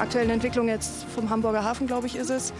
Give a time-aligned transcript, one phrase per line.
[0.00, 2.54] die aktuellen Entwicklungen jetzt vom Hamburger Hafen, glaube ich, ist es,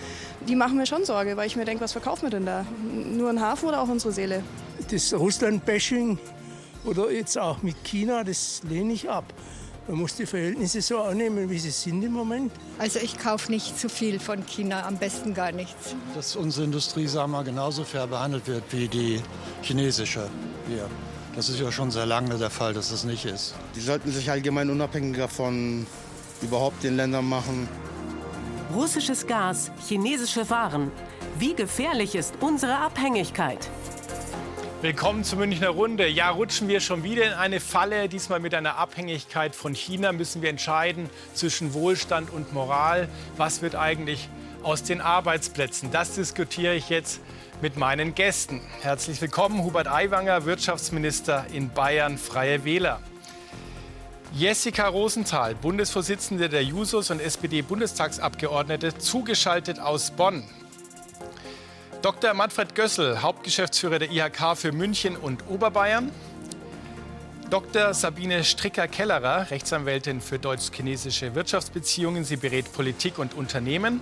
[0.46, 2.66] die machen mir schon Sorge, weil ich mir denke, was verkaufen wir denn da?
[2.82, 4.42] Nur ein Hafen oder auch unsere Seele?
[4.90, 6.18] Das Russland-Bashing
[6.84, 9.24] oder jetzt auch mit China, das lehne ich ab.
[9.88, 12.52] Man muss die Verhältnisse so annehmen, wie sie sind im Moment.
[12.78, 15.96] Also ich kaufe nicht zu viel von China, am besten gar nichts.
[16.14, 19.22] Dass unsere Industrie sagen wir, genauso fair behandelt wird wie die
[19.62, 20.28] chinesische
[20.68, 20.86] hier.
[21.34, 23.54] Das ist ja schon sehr lange der Fall, dass das nicht ist.
[23.74, 25.86] Die sollten sich allgemein unabhängiger von
[26.42, 27.68] überhaupt den Ländern machen.
[28.74, 30.90] Russisches Gas, chinesische Waren.
[31.38, 33.68] Wie gefährlich ist unsere Abhängigkeit?
[34.82, 36.08] Willkommen zur Münchner Runde.
[36.08, 38.08] Ja, rutschen wir schon wieder in eine Falle.
[38.08, 43.08] Diesmal mit einer Abhängigkeit von China müssen wir entscheiden zwischen Wohlstand und Moral.
[43.36, 44.30] Was wird eigentlich
[44.62, 45.90] aus den Arbeitsplätzen?
[45.90, 47.20] Das diskutiere ich jetzt
[47.60, 48.62] mit meinen Gästen.
[48.80, 53.00] Herzlich willkommen, Hubert Aiwanger, Wirtschaftsminister in Bayern, Freie Wähler.
[54.32, 60.44] Jessica Rosenthal, Bundesvorsitzende der Jusos und SPD-Bundestagsabgeordnete, zugeschaltet aus Bonn.
[62.00, 62.32] Dr.
[62.32, 66.12] Manfred Gössel, Hauptgeschäftsführer der IHK für München und Oberbayern.
[67.50, 67.92] Dr.
[67.92, 72.22] Sabine Stricker-Kellerer, Rechtsanwältin für deutsch-chinesische Wirtschaftsbeziehungen.
[72.22, 74.00] Sie berät Politik und Unternehmen.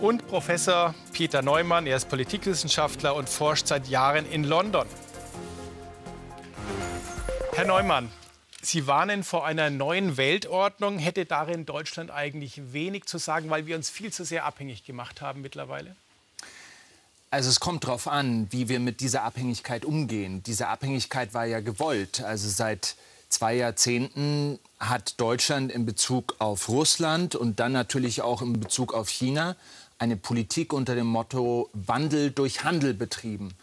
[0.00, 4.86] Und Professor Peter Neumann, er ist Politikwissenschaftler und forscht seit Jahren in London.
[7.52, 8.10] Herr Neumann,
[8.60, 10.98] Sie warnen vor einer neuen Weltordnung.
[10.98, 15.20] Hätte darin Deutschland eigentlich wenig zu sagen, weil wir uns viel zu sehr abhängig gemacht
[15.20, 15.94] haben mittlerweile?
[17.30, 20.42] Also es kommt darauf an, wie wir mit dieser Abhängigkeit umgehen.
[20.42, 22.22] Diese Abhängigkeit war ja gewollt.
[22.22, 22.96] Also seit
[23.28, 29.08] zwei Jahrzehnten hat Deutschland in Bezug auf Russland und dann natürlich auch in Bezug auf
[29.08, 29.56] China
[29.98, 33.54] eine Politik unter dem Motto Wandel durch Handel betrieben.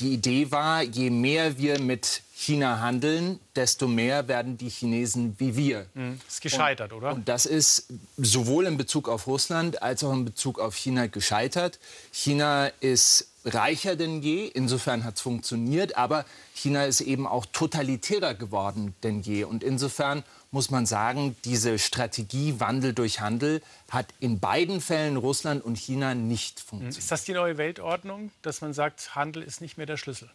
[0.00, 5.56] Die Idee war, je mehr wir mit China handeln, desto mehr werden die Chinesen wie
[5.56, 5.86] wir.
[5.94, 6.20] Mhm.
[6.26, 7.14] Ist gescheitert, und, oder?
[7.14, 11.78] Und das ist sowohl in Bezug auf Russland als auch in Bezug auf China gescheitert.
[12.10, 18.34] China ist reicher denn je, insofern hat es funktioniert, aber China ist eben auch totalitärer
[18.34, 19.44] geworden denn je.
[19.44, 25.64] Und insofern muss man sagen, diese Strategie Wandel durch Handel hat in beiden Fällen Russland
[25.64, 26.98] und China nicht funktioniert.
[26.98, 30.30] Ist das die neue Weltordnung, dass man sagt, Handel ist nicht mehr der Schlüssel?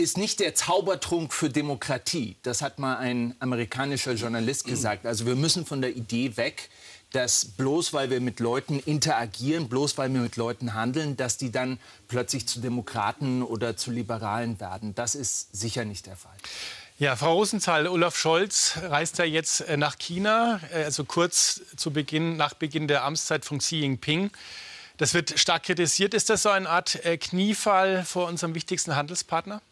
[0.00, 2.36] ist nicht der Zaubertrunk für Demokratie.
[2.44, 5.04] Das hat mal ein amerikanischer Journalist gesagt.
[5.06, 6.70] Also wir müssen von der Idee weg,
[7.10, 11.50] dass bloß weil wir mit Leuten interagieren, bloß weil wir mit Leuten handeln, dass die
[11.50, 14.94] dann plötzlich zu Demokraten oder zu Liberalen werden.
[14.94, 16.36] Das ist sicher nicht der Fall.
[17.00, 21.92] Ja, Frau Rosenthal, Olaf Scholz reist ja jetzt äh, nach China, äh, also kurz zu
[21.92, 24.32] Beginn, nach Beginn der Amtszeit von Xi Jinping.
[24.96, 26.12] Das wird stark kritisiert.
[26.12, 29.62] Ist das so eine Art äh, Kniefall vor unserem wichtigsten Handelspartner?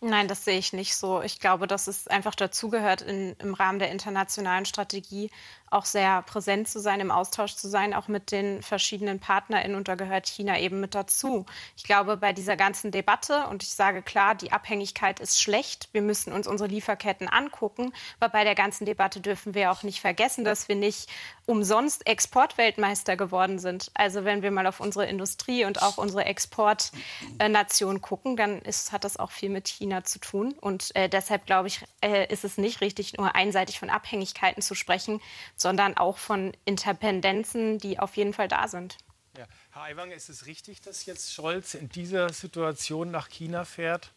[0.00, 1.20] Nein, das sehe ich nicht so.
[1.20, 5.30] Ich glaube, dass es einfach dazugehört, im Rahmen der internationalen Strategie
[5.70, 9.76] auch sehr präsent zu sein, im Austausch zu sein, auch mit den verschiedenen PartnerInnen.
[9.76, 11.46] Und da gehört China eben mit dazu.
[11.76, 15.88] Ich glaube, bei dieser ganzen Debatte, und ich sage klar, die Abhängigkeit ist schlecht.
[15.92, 17.92] Wir müssen uns unsere Lieferketten angucken.
[18.20, 21.08] Aber bei der ganzen Debatte dürfen wir auch nicht vergessen, dass wir nicht
[21.46, 23.90] umsonst Exportweltmeister geworden sind.
[23.94, 29.04] Also wenn wir mal auf unsere Industrie und auch unsere Exportnation gucken, dann ist, hat
[29.04, 30.54] das auch viel mit China zu tun.
[30.60, 34.74] Und äh, deshalb glaube ich, äh, ist es nicht richtig, nur einseitig von Abhängigkeiten zu
[34.74, 35.20] sprechen,
[35.56, 38.98] sondern auch von Interpendenzen, die auf jeden Fall da sind.
[39.36, 39.46] Ja.
[39.72, 44.12] Herr Aiwanger, ist es richtig, dass jetzt Scholz in dieser Situation nach China fährt?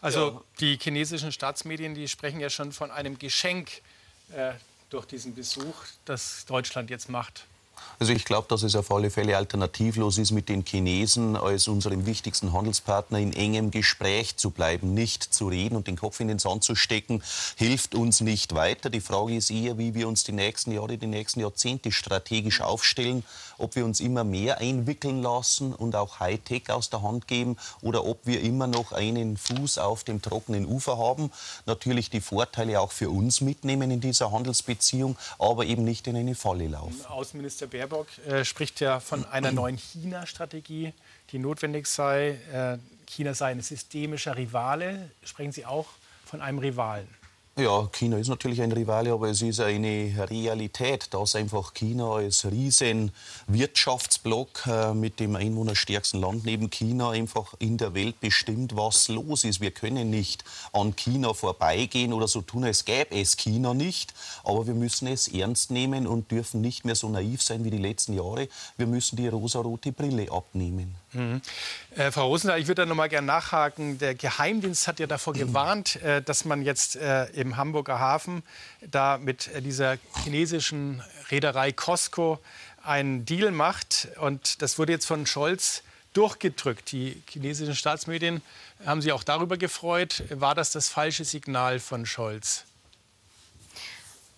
[0.00, 0.42] Also ja.
[0.60, 3.82] die chinesischen Staatsmedien, die sprechen ja schon von einem Geschenk
[4.32, 4.52] äh,
[4.90, 7.46] durch diesen Besuch, das Deutschland jetzt macht.
[7.98, 12.06] Also ich glaube, dass es auf alle Fälle alternativlos ist, mit den Chinesen als unserem
[12.06, 16.38] wichtigsten Handelspartner in engem Gespräch zu bleiben, nicht zu reden und den Kopf in den
[16.38, 17.22] Sand zu stecken,
[17.56, 18.90] hilft uns nicht weiter.
[18.90, 23.24] Die Frage ist eher, wie wir uns die nächsten Jahre, die nächsten Jahrzehnte strategisch aufstellen,
[23.58, 28.04] ob wir uns immer mehr einwickeln lassen und auch Hightech aus der Hand geben oder
[28.04, 31.30] ob wir immer noch einen Fuß auf dem trockenen Ufer haben.
[31.66, 36.34] Natürlich die Vorteile auch für uns mitnehmen in dieser Handelsbeziehung, aber eben nicht in eine
[36.34, 37.04] Falle laufen.
[37.06, 40.92] Außenminister Baerbock äh, spricht ja von einer neuen China-Strategie,
[41.30, 42.38] die notwendig sei.
[42.52, 45.10] Äh, China sei ein systemischer Rivale.
[45.24, 45.88] Sprechen Sie auch
[46.24, 47.08] von einem Rivalen?
[47.58, 52.48] Ja, China ist natürlich ein Rivale, aber es ist eine Realität, dass einfach China als
[52.48, 53.10] riesen
[53.48, 59.42] Wirtschaftsblock äh, mit dem einwohnerstärksten Land neben China einfach in der Welt bestimmt, was los
[59.42, 59.60] ist.
[59.60, 64.14] Wir können nicht an China vorbeigehen oder so tun, als gäbe es China nicht.
[64.44, 67.78] Aber wir müssen es ernst nehmen und dürfen nicht mehr so naiv sein wie die
[67.78, 68.46] letzten Jahre.
[68.76, 70.94] Wir müssen die rosarote Brille abnehmen.
[71.12, 71.40] Mhm.
[71.96, 73.98] Äh, Frau Rosenthal, ich würde da noch mal gerne nachhaken.
[73.98, 78.42] Der Geheimdienst hat ja davor gewarnt, äh, dass man jetzt äh, im Hamburger Hafen
[78.82, 82.38] da mit äh, dieser chinesischen Reederei Costco
[82.82, 84.08] einen Deal macht.
[84.20, 85.82] Und das wurde jetzt von Scholz
[86.12, 86.92] durchgedrückt.
[86.92, 88.42] Die chinesischen Staatsmedien
[88.84, 90.24] haben sich auch darüber gefreut.
[90.30, 92.64] War das das falsche Signal von Scholz?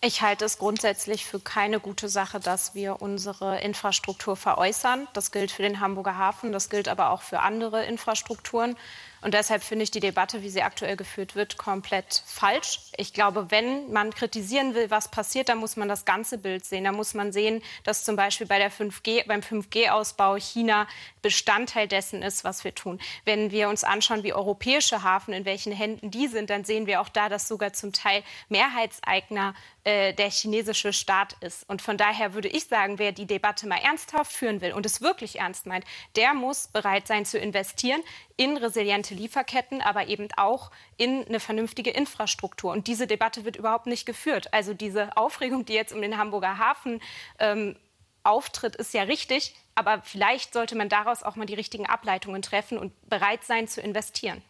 [0.03, 5.07] Ich halte es grundsätzlich für keine gute Sache, dass wir unsere Infrastruktur veräußern.
[5.13, 8.77] Das gilt für den Hamburger Hafen, das gilt aber auch für andere Infrastrukturen.
[9.23, 12.81] Und deshalb finde ich die Debatte, wie sie aktuell geführt wird, komplett falsch.
[12.97, 16.85] Ich glaube, wenn man kritisieren will, was passiert, dann muss man das ganze Bild sehen.
[16.85, 20.87] Da muss man sehen, dass zum Beispiel bei der 5G, beim 5G-Ausbau China
[21.23, 22.99] Bestandteil dessen ist, was wir tun.
[23.25, 27.01] Wenn wir uns anschauen, wie europäische Hafen, in welchen Händen die sind, dann sehen wir
[27.01, 31.69] auch da, dass sogar zum Teil Mehrheitseigner äh, der chinesische Staat ist.
[31.69, 35.01] Und von daher würde ich sagen, wer die Debatte mal ernsthaft führen will und es
[35.01, 35.85] wirklich ernst meint,
[36.17, 38.03] der muss bereit sein zu investieren
[38.41, 42.73] in resiliente Lieferketten, aber eben auch in eine vernünftige Infrastruktur.
[42.73, 44.55] Und diese Debatte wird überhaupt nicht geführt.
[44.55, 47.03] Also diese Aufregung, die jetzt um den Hamburger Hafen
[47.39, 47.77] ähm,
[48.23, 49.55] auftritt, ist ja richtig.
[49.75, 53.83] Aber vielleicht sollte man daraus auch mal die richtigen Ableitungen treffen und bereit sein zu
[53.83, 54.41] investieren.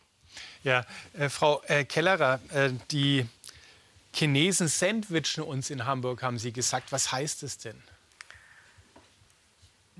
[0.62, 0.86] Ja,
[1.18, 3.26] äh, Frau äh, Kellerer, äh, die
[4.14, 6.92] Chinesen sandwichen uns in Hamburg, haben Sie gesagt.
[6.92, 7.82] Was heißt es denn?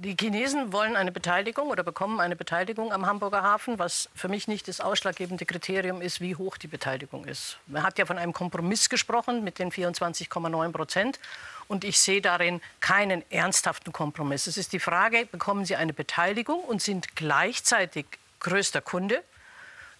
[0.02, 4.48] Die Chinesen wollen eine Beteiligung oder bekommen eine Beteiligung am Hamburger Hafen, was für mich
[4.48, 7.58] nicht das ausschlaggebende Kriterium ist, wie hoch die Beteiligung ist.
[7.66, 11.20] Man hat ja von einem Kompromiss gesprochen mit den 24,9 Prozent.
[11.68, 14.46] Und ich sehe darin keinen ernsthaften Kompromiss.
[14.46, 18.06] Es ist die Frage, bekommen Sie eine Beteiligung und sind gleichzeitig
[18.40, 19.22] größter Kunde?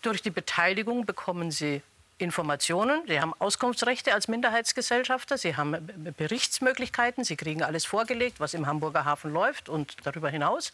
[0.01, 1.83] Durch die Beteiligung bekommen Sie
[2.21, 5.77] Informationen, Sie haben Auskunftsrechte als Minderheitsgesellschafter, Sie haben
[6.17, 10.73] Berichtsmöglichkeiten, Sie kriegen alles vorgelegt, was im Hamburger Hafen läuft und darüber hinaus.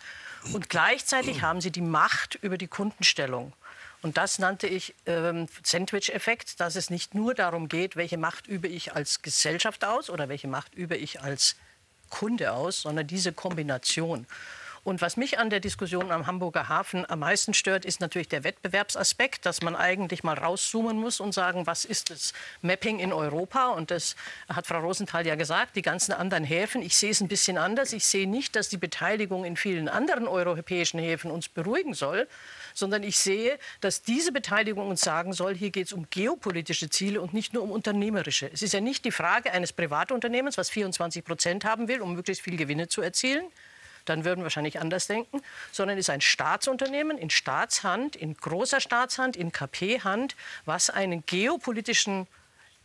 [0.52, 3.52] Und gleichzeitig haben Sie die Macht über die Kundenstellung.
[4.02, 8.69] Und das nannte ich ähm, Sandwich-Effekt, dass es nicht nur darum geht, welche Macht übe
[8.69, 11.56] ich als Gesellschaft aus oder welche Macht übe ich als
[12.10, 14.26] Kunde aus, sondern diese Kombination.
[14.86, 18.44] Und was mich an der Diskussion am Hamburger Hafen am meisten stört, ist natürlich der
[18.44, 23.70] Wettbewerbsaspekt, dass man eigentlich mal rauszoomen muss und sagen, was ist das Mapping in Europa?
[23.70, 24.14] Und das
[24.48, 26.82] hat Frau Rosenthal ja gesagt, die ganzen anderen Häfen.
[26.82, 27.92] Ich sehe es ein bisschen anders.
[27.92, 32.28] Ich sehe nicht, dass die Beteiligung in vielen anderen europäischen Häfen uns beruhigen soll,
[32.72, 37.20] sondern ich sehe, dass diese Beteiligung uns sagen soll, hier geht es um geopolitische Ziele
[37.20, 38.48] und nicht nur um unternehmerische.
[38.52, 42.44] Es ist ja nicht die Frage eines Privatunternehmens, was 24 Prozent haben will, um möglichst
[42.44, 43.50] viel Gewinne zu erzielen
[44.08, 45.42] dann würden wir wahrscheinlich anders denken,
[45.72, 52.26] sondern ist ein Staatsunternehmen in Staatshand, in großer Staatshand, in KP-Hand, was einen geopolitischen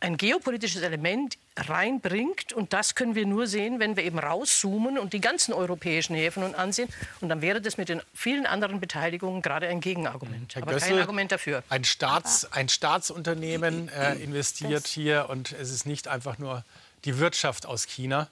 [0.02, 2.52] ein geopolitisches Element reinbringt.
[2.52, 6.42] Und das können wir nur sehen, wenn wir eben rauszoomen und die ganzen europäischen Häfen
[6.42, 6.88] und ansehen.
[7.20, 10.54] Und dann wäre das mit den vielen anderen Beteiligungen gerade ein Gegenargument.
[10.54, 11.62] Herr aber Gössel, kein Argument dafür.
[11.68, 16.64] Ein, Staats, ein Staatsunternehmen äh, investiert hier und es ist nicht einfach nur
[17.04, 18.28] die Wirtschaft aus China.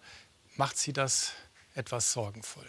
[0.56, 1.32] Macht Sie das
[1.74, 2.66] etwas sorgenvoll?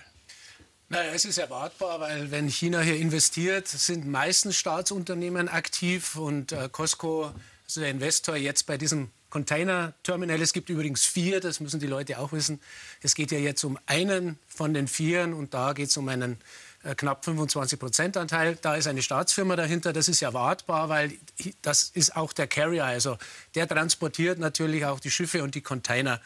[0.91, 6.67] Naja, es ist erwartbar, weil wenn China hier investiert, sind meistens Staatsunternehmen aktiv und äh,
[6.69, 7.31] Costco,
[7.65, 12.19] also der Investor jetzt bei diesem Container-Terminal, es gibt übrigens vier, das müssen die Leute
[12.19, 12.59] auch wissen.
[13.01, 16.41] Es geht ja jetzt um einen von den vieren und da geht es um einen
[16.83, 18.57] äh, knapp 25 Prozent Anteil.
[18.61, 19.93] Da ist eine Staatsfirma dahinter.
[19.93, 21.13] Das ist erwartbar, weil
[21.61, 22.83] das ist auch der Carrier.
[22.83, 23.17] Also
[23.55, 26.19] der transportiert natürlich auch die Schiffe und die Container.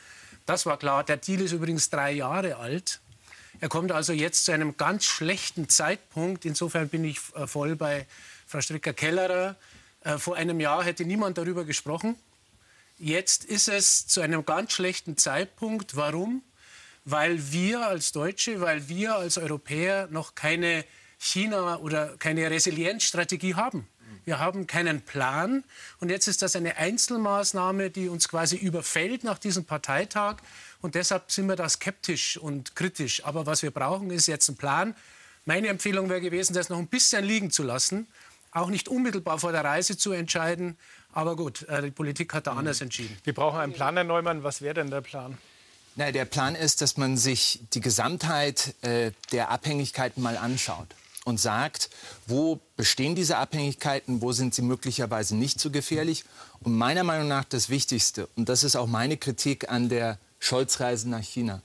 [0.48, 1.04] Das war klar.
[1.04, 3.00] Der Deal ist übrigens drei Jahre alt.
[3.62, 6.46] Er kommt also jetzt zu einem ganz schlechten Zeitpunkt.
[6.46, 8.06] Insofern bin ich äh, voll bei
[8.48, 9.56] Frau Stricker-Kellerer.
[10.02, 12.16] Äh, vor einem Jahr hätte niemand darüber gesprochen.
[12.98, 15.96] Jetzt ist es zu einem ganz schlechten Zeitpunkt.
[15.96, 16.44] Warum?
[17.04, 20.86] Weil wir als Deutsche, weil wir als Europäer noch keine
[21.20, 23.88] China- oder keine Resilienzstrategie haben.
[24.26, 25.64] Wir haben keinen Plan.
[26.00, 30.38] Und jetzt ist das eine Einzelmaßnahme, die uns quasi überfällt nach diesem Parteitag.
[30.82, 33.24] Und deshalb sind wir da skeptisch und kritisch.
[33.26, 34.96] Aber was wir brauchen, ist jetzt ein Plan.
[35.46, 38.08] Meine Empfehlung wäre gewesen, das noch ein bisschen liegen zu lassen.
[38.52, 40.78] Auch nicht unmittelbar vor der Reise zu entscheiden.
[41.14, 42.60] Aber gut, äh, die Politik hat da mhm.
[42.60, 43.18] anders entschieden.
[43.24, 44.44] Wir brauchen einen Plan, Herr Neumann.
[44.44, 45.38] Was wäre denn der Plan?
[45.96, 50.88] Na, der Plan ist, dass man sich die Gesamtheit äh, der Abhängigkeiten mal anschaut
[51.24, 51.90] und sagt,
[52.28, 56.26] wo bestehen diese Abhängigkeiten, wo sind sie möglicherweise nicht so gefährlich.
[56.60, 61.10] Und meiner Meinung nach das Wichtigste, und das ist auch meine Kritik an der Scholz-Reisen
[61.10, 61.62] nach China.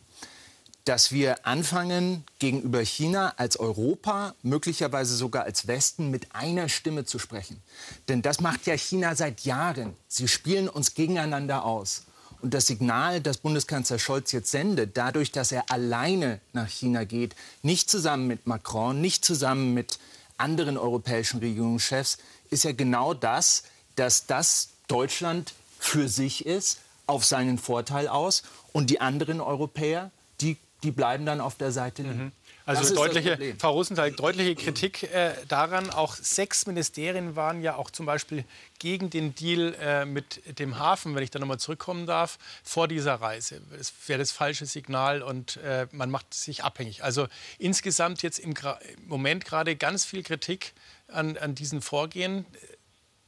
[0.87, 7.19] Dass wir anfangen, gegenüber China als Europa, möglicherweise sogar als Westen, mit einer Stimme zu
[7.19, 7.63] sprechen.
[8.09, 9.95] Denn das macht ja China seit Jahren.
[10.09, 12.05] Sie spielen uns gegeneinander aus.
[12.41, 17.37] Und das Signal, das Bundeskanzler Scholz jetzt sendet, dadurch, dass er alleine nach China geht,
[17.63, 19.99] nicht zusammen mit Macron, nicht zusammen mit
[20.39, 22.17] anderen europäischen Regierungschefs,
[22.49, 23.65] ist ja genau das,
[23.97, 26.79] dass das Deutschland für sich ist,
[27.11, 28.43] auf seinen Vorteil aus.
[28.73, 30.11] Und die anderen Europäer,
[30.41, 32.25] die, die bleiben dann auf der Seite liegen.
[32.25, 32.33] Mhm.
[32.67, 35.91] Also deutliche, Frau Rosenthal, deutliche Kritik äh, daran.
[35.91, 38.45] Auch sechs Ministerien waren ja auch zum Beispiel
[38.79, 43.15] gegen den Deal äh, mit dem Hafen, wenn ich da nochmal zurückkommen darf, vor dieser
[43.15, 43.61] Reise.
[43.77, 47.03] Das wäre das falsche Signal und äh, man macht sich abhängig.
[47.03, 47.27] Also
[47.59, 50.73] insgesamt jetzt im, im Moment gerade ganz viel Kritik
[51.09, 52.47] an, an diesen Vorgehen.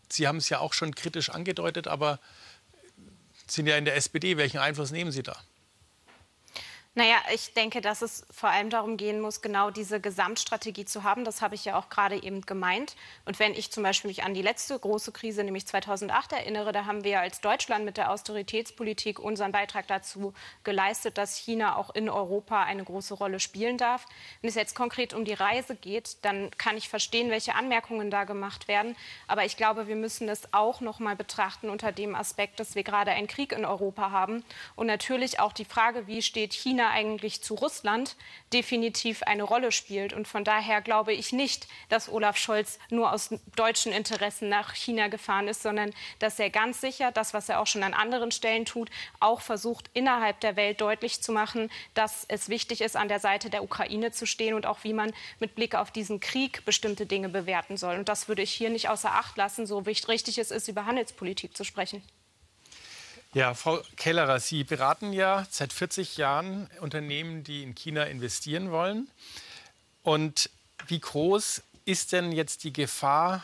[0.09, 2.21] Sie haben es ja auch schon kritisch angedeutet, aber
[3.55, 4.37] sind ja in der SPD.
[4.37, 5.37] Welchen Einfluss nehmen Sie da?
[6.95, 11.25] Naja, ich denke, dass es vor allem darum gehen muss, genau diese Gesamtstrategie zu haben.
[11.25, 12.97] Das habe ich ja auch gerade eben gemeint.
[13.25, 16.85] Und wenn ich zum Beispiel mich an die letzte große Krise, nämlich 2008, erinnere, da
[16.85, 20.35] haben wir als Deutschland mit der Austeritätspolitik unseren Beitrag dazu
[20.65, 24.05] geleistet, dass China auch in Europa eine große Rolle spielen darf.
[24.43, 28.25] Wenn es jetzt konkret um die Reise geht, dann kann ich verstehen, welche Anmerkungen da
[28.25, 28.97] gemacht werden.
[29.29, 32.83] Aber ich glaube, wir müssen es auch noch mal betrachten unter dem Aspekt, dass wir
[32.83, 34.45] gerade einen Krieg in Europa haben.
[34.77, 38.17] Und natürlich auch die Frage, wie steht China China eigentlich zu Russland
[38.53, 40.13] definitiv eine Rolle spielt.
[40.13, 45.09] Und von daher glaube ich nicht, dass Olaf Scholz nur aus deutschen Interessen nach China
[45.09, 48.65] gefahren ist, sondern dass er ganz sicher, das, was er auch schon an anderen Stellen
[48.65, 53.21] tut, auch versucht, innerhalb der Welt deutlich zu machen, dass es wichtig ist, an der
[53.21, 57.07] Seite der Ukraine zu stehen und auch wie man mit Blick auf diesen Krieg bestimmte
[57.07, 57.97] Dinge bewerten soll.
[57.97, 61.57] Und das würde ich hier nicht außer Acht lassen, so wichtig es ist, über Handelspolitik
[61.57, 62.03] zu sprechen.
[63.35, 69.09] Ja, Frau Kellerer, Sie beraten ja seit 40 Jahren Unternehmen, die in China investieren wollen.
[70.03, 70.51] Und
[70.87, 73.43] wie groß ist denn jetzt die Gefahr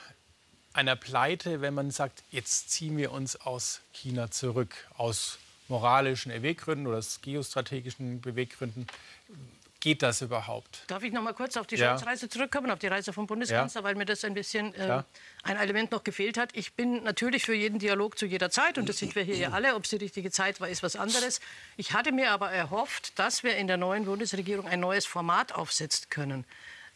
[0.74, 6.86] einer Pleite, wenn man sagt, jetzt ziehen wir uns aus China zurück, aus moralischen Beweggründen
[6.86, 8.86] oder aus geostrategischen Beweggründen?
[9.80, 10.82] Geht das überhaupt?
[10.88, 11.90] Darf ich noch mal kurz auf die ja.
[11.90, 13.84] Scholz-Reise zurückkommen, auf die Reise vom Bundeskanzler, ja.
[13.84, 15.02] weil mir das ein bisschen äh,
[15.44, 16.50] ein Element noch gefehlt hat.
[16.54, 19.50] Ich bin natürlich für jeden Dialog zu jeder Zeit und das sind wir hier ja
[19.50, 19.76] alle.
[19.76, 21.40] Ob es die richtige Zeit war, ist was anderes.
[21.76, 26.10] Ich hatte mir aber erhofft, dass wir in der neuen Bundesregierung ein neues Format aufsetzen
[26.10, 26.44] können.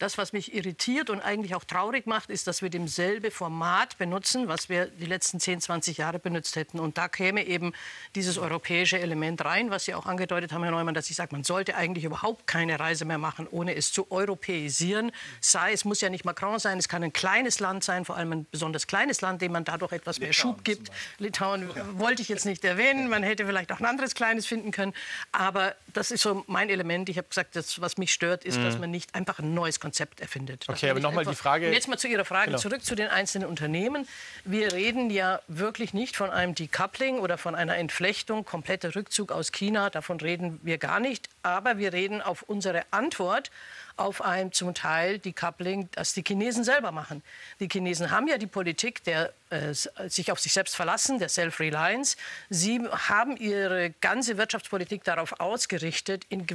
[0.03, 4.49] Das, was mich irritiert und eigentlich auch traurig macht, ist, dass wir demselbe Format benutzen,
[4.49, 6.81] was wir die letzten 10, 20 Jahre benutzt hätten.
[6.81, 7.73] Und da käme eben
[8.17, 11.45] dieses europäische Element rein, was Sie auch angedeutet haben, Herr Neumann, dass ich sage, man
[11.45, 15.13] sollte eigentlich überhaupt keine Reise mehr machen, ohne es zu europäisieren.
[15.41, 18.33] Sei, es muss ja nicht Macron sein, es kann ein kleines Land sein, vor allem
[18.33, 20.91] ein besonders kleines Land, dem man dadurch etwas mehr Litauen Schub gibt.
[21.19, 24.95] Litauen wollte ich jetzt nicht erwähnen, man hätte vielleicht auch ein anderes kleines finden können.
[25.31, 27.09] Aber das ist so mein Element.
[27.09, 28.65] Ich habe gesagt, das, was mich stört, ist, mhm.
[28.65, 30.65] dass man nicht einfach ein neues Konzept Konzept erfindet.
[30.69, 31.67] Okay, aber nochmal die Frage.
[31.67, 32.59] Und jetzt mal zu Ihrer Frage genau.
[32.59, 34.09] zurück zu den einzelnen Unternehmen.
[34.47, 39.53] Wir reden ja wirklich nicht von einem Decoupling oder von einer Entflechtung, kompletter Rückzug aus
[39.53, 39.91] China.
[39.91, 41.29] Davon reden wir gar nicht.
[41.43, 43.51] Aber wir reden auf unsere Antwort
[43.99, 47.23] auf ein zum Teil Decoupling, das die Chinesen selber machen.
[47.61, 52.17] Die Chinesen haben ja die Politik der äh, sich auf sich selbst verlassen, der Self-Reliance.
[52.49, 56.47] Sie haben ihre ganze Wirtschaftspolitik darauf ausgerichtet, in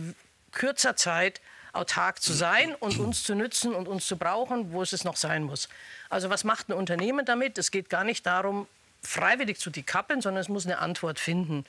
[0.51, 1.39] kürzer Zeit
[1.77, 5.15] autark zu sein und uns zu nützen und uns zu brauchen, wo es es noch
[5.15, 5.69] sein muss.
[6.09, 7.57] Also was macht ein Unternehmen damit?
[7.57, 8.67] Es geht gar nicht darum,
[9.01, 11.65] freiwillig zu dekoppeln, sondern es muss eine Antwort finden.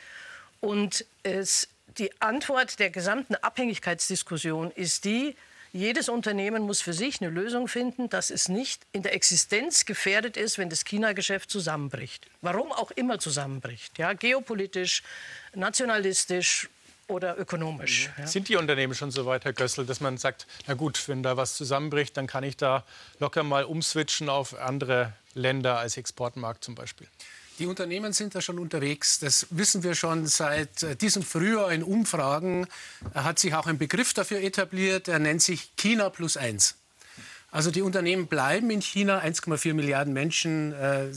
[0.60, 5.36] Und es, die Antwort der gesamten Abhängigkeitsdiskussion ist die,
[5.72, 10.36] jedes Unternehmen muss für sich eine Lösung finden, dass es nicht in der Existenz gefährdet
[10.36, 12.26] ist, wenn das China-Geschäft zusammenbricht.
[12.40, 13.98] Warum auch immer zusammenbricht.
[13.98, 15.02] Ja, geopolitisch,
[15.54, 16.70] nationalistisch,
[17.08, 18.10] oder ökonomisch.
[18.18, 18.26] Ja.
[18.26, 21.36] Sind die Unternehmen schon so weit, Herr Gössel, dass man sagt, na gut, wenn da
[21.36, 22.84] was zusammenbricht, dann kann ich da
[23.18, 27.08] locker mal umswitchen auf andere Länder als Exportmarkt zum Beispiel?
[27.58, 29.18] Die Unternehmen sind da schon unterwegs.
[29.18, 32.68] Das wissen wir schon seit äh, diesem Frühjahr in Umfragen.
[33.14, 35.08] Er hat sich auch ein Begriff dafür etabliert.
[35.08, 36.76] Er nennt sich China plus eins.
[37.50, 39.20] Also die Unternehmen bleiben in China.
[39.20, 41.08] 1,4 Milliarden Menschen äh,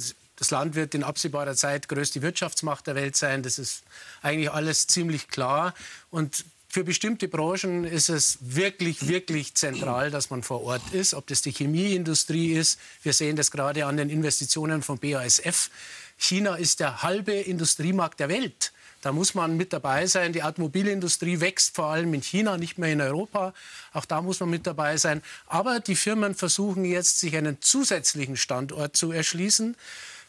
[0.42, 3.44] das Land wird in absehbarer Zeit größte Wirtschaftsmacht der Welt sein.
[3.44, 3.84] Das ist
[4.24, 5.76] eigentlich alles ziemlich klar.
[6.10, 11.14] Und für bestimmte Branchen ist es wirklich, wirklich zentral, dass man vor Ort ist.
[11.14, 15.70] Ob das die Chemieindustrie ist, wir sehen das gerade an den Investitionen von BASF.
[16.18, 18.74] China ist der halbe Industriemarkt der Welt.
[19.04, 20.34] Da muss man mit dabei sein.
[20.34, 23.54] Die Automobilindustrie wächst vor allem in China, nicht mehr in Europa.
[23.94, 25.22] Auch da muss man mit dabei sein.
[25.46, 29.76] Aber die Firmen versuchen jetzt, sich einen zusätzlichen Standort zu erschließen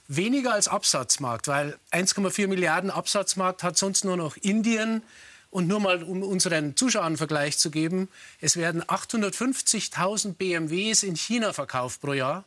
[0.09, 5.03] weniger als Absatzmarkt, weil 1,4 Milliarden Absatzmarkt hat sonst nur noch Indien.
[5.51, 8.09] Und nur mal, um unseren Zuschauern einen Vergleich zu geben,
[8.41, 12.45] es werden 850.000 BMWs in China verkauft pro Jahr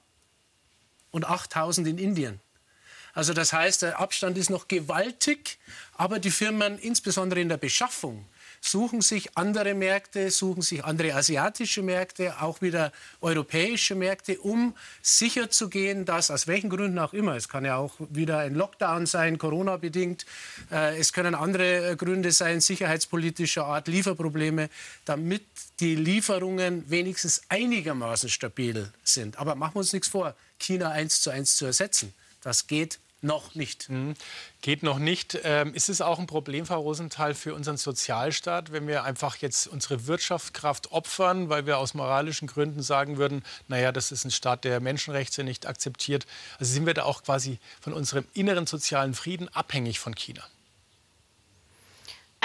[1.11, 2.41] und 8.000 in Indien.
[3.13, 5.59] Also das heißt, der Abstand ist noch gewaltig,
[5.93, 8.25] aber die Firmen, insbesondere in der Beschaffung,
[8.65, 12.91] suchen sich andere Märkte, suchen sich andere asiatische Märkte, auch wieder
[13.21, 17.77] europäische Märkte, um sicher zu gehen, dass aus welchen Gründen auch immer, es kann ja
[17.77, 20.25] auch wieder ein Lockdown sein, Corona bedingt,
[20.71, 24.69] äh, es können andere äh, Gründe sein, sicherheitspolitischer Art, Lieferprobleme,
[25.05, 25.43] damit
[25.79, 29.37] die Lieferungen wenigstens einigermaßen stabil sind.
[29.37, 32.13] Aber machen wir uns nichts vor, China eins zu eins zu ersetzen.
[32.41, 33.89] Das geht noch nicht.
[33.89, 34.13] Mhm.
[34.61, 35.37] Geht noch nicht.
[35.43, 39.67] Ähm, ist es auch ein Problem, Frau Rosenthal, für unseren Sozialstaat, wenn wir einfach jetzt
[39.67, 44.63] unsere Wirtschaftskraft opfern, weil wir aus moralischen Gründen sagen würden, naja, das ist ein Staat,
[44.63, 46.25] der Menschenrechte nicht akzeptiert.
[46.59, 50.43] Also sind wir da auch quasi von unserem inneren sozialen Frieden abhängig von China?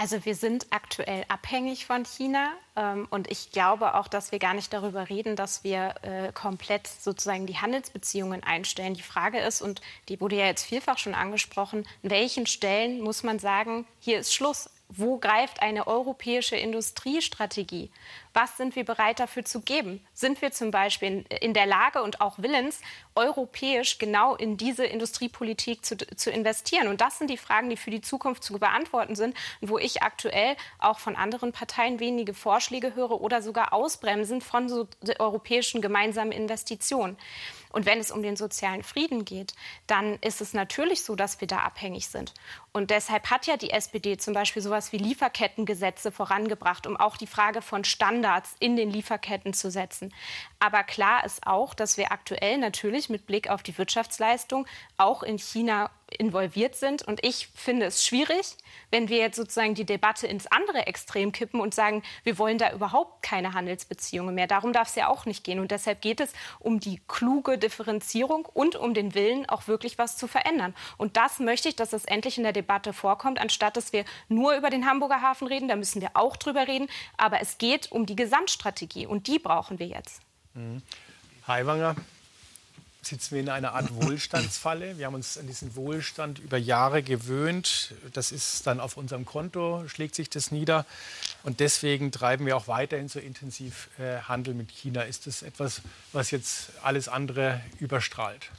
[0.01, 4.55] Also wir sind aktuell abhängig von China ähm, und ich glaube auch, dass wir gar
[4.55, 8.95] nicht darüber reden, dass wir äh, komplett sozusagen die Handelsbeziehungen einstellen.
[8.95, 13.25] Die Frage ist, und die wurde ja jetzt vielfach schon angesprochen, an welchen Stellen muss
[13.25, 17.91] man sagen, hier ist Schluss wo greift eine europäische Industriestrategie?
[18.35, 20.05] Was sind wir bereit dafür zu geben?
[20.13, 22.81] Sind wir zum Beispiel in, der Lage und auch willens,
[23.15, 26.89] europäisch genau in diese Industriepolitik zu, zu investieren?
[26.89, 30.57] Und das sind die Fragen, die für die Zukunft zu beantworten sind wo ich aktuell
[30.79, 37.17] auch von anderen Parteien wenige Vorschläge höre oder sogar Ausbremsen von so europäischen gemeinsamen Investitionen.
[37.71, 39.55] Und wenn es um den sozialen Frieden geht,
[39.87, 42.35] dann ist es natürlich so, dass wir da abhängig sind.
[42.73, 47.27] Und deshalb hat ja die SPD zum Beispiel sowas wie Lieferkettengesetze vorangebracht, um auch die
[47.27, 50.13] Frage von Standards in den Lieferketten zu setzen.
[50.59, 55.39] Aber klar ist auch, dass wir aktuell natürlich mit Blick auf die Wirtschaftsleistung auch in
[55.39, 57.03] China involviert sind.
[57.03, 58.57] Und ich finde es schwierig,
[58.91, 62.73] wenn wir jetzt sozusagen die Debatte ins andere Extrem kippen und sagen, wir wollen da
[62.73, 64.47] überhaupt keine Handelsbeziehungen mehr.
[64.47, 65.61] Darum darf es ja auch nicht gehen.
[65.61, 70.17] Und deshalb geht es um die kluge Differenzierung und um den Willen, auch wirklich was
[70.17, 70.75] zu verändern.
[70.97, 74.55] Und das möchte ich, dass das endlich in der Debatte vorkommt, anstatt dass wir nur
[74.55, 75.69] über den Hamburger Hafen reden.
[75.69, 76.89] Da müssen wir auch drüber reden.
[77.17, 80.23] Aber es geht um die Gesamtstrategie und die brauchen wir jetzt.
[80.55, 80.83] Mhm.
[81.47, 81.97] Haiwanger,
[83.03, 84.99] sitzen wir in einer Art Wohlstandsfalle.
[84.99, 87.95] Wir haben uns an diesen Wohlstand über Jahre gewöhnt.
[88.13, 90.87] Das ist dann auf unserem Konto, schlägt sich das nieder.
[91.43, 95.03] Und deswegen treiben wir auch weiterhin so intensiv äh, Handel mit China.
[95.03, 98.51] Ist das etwas, was jetzt alles andere überstrahlt?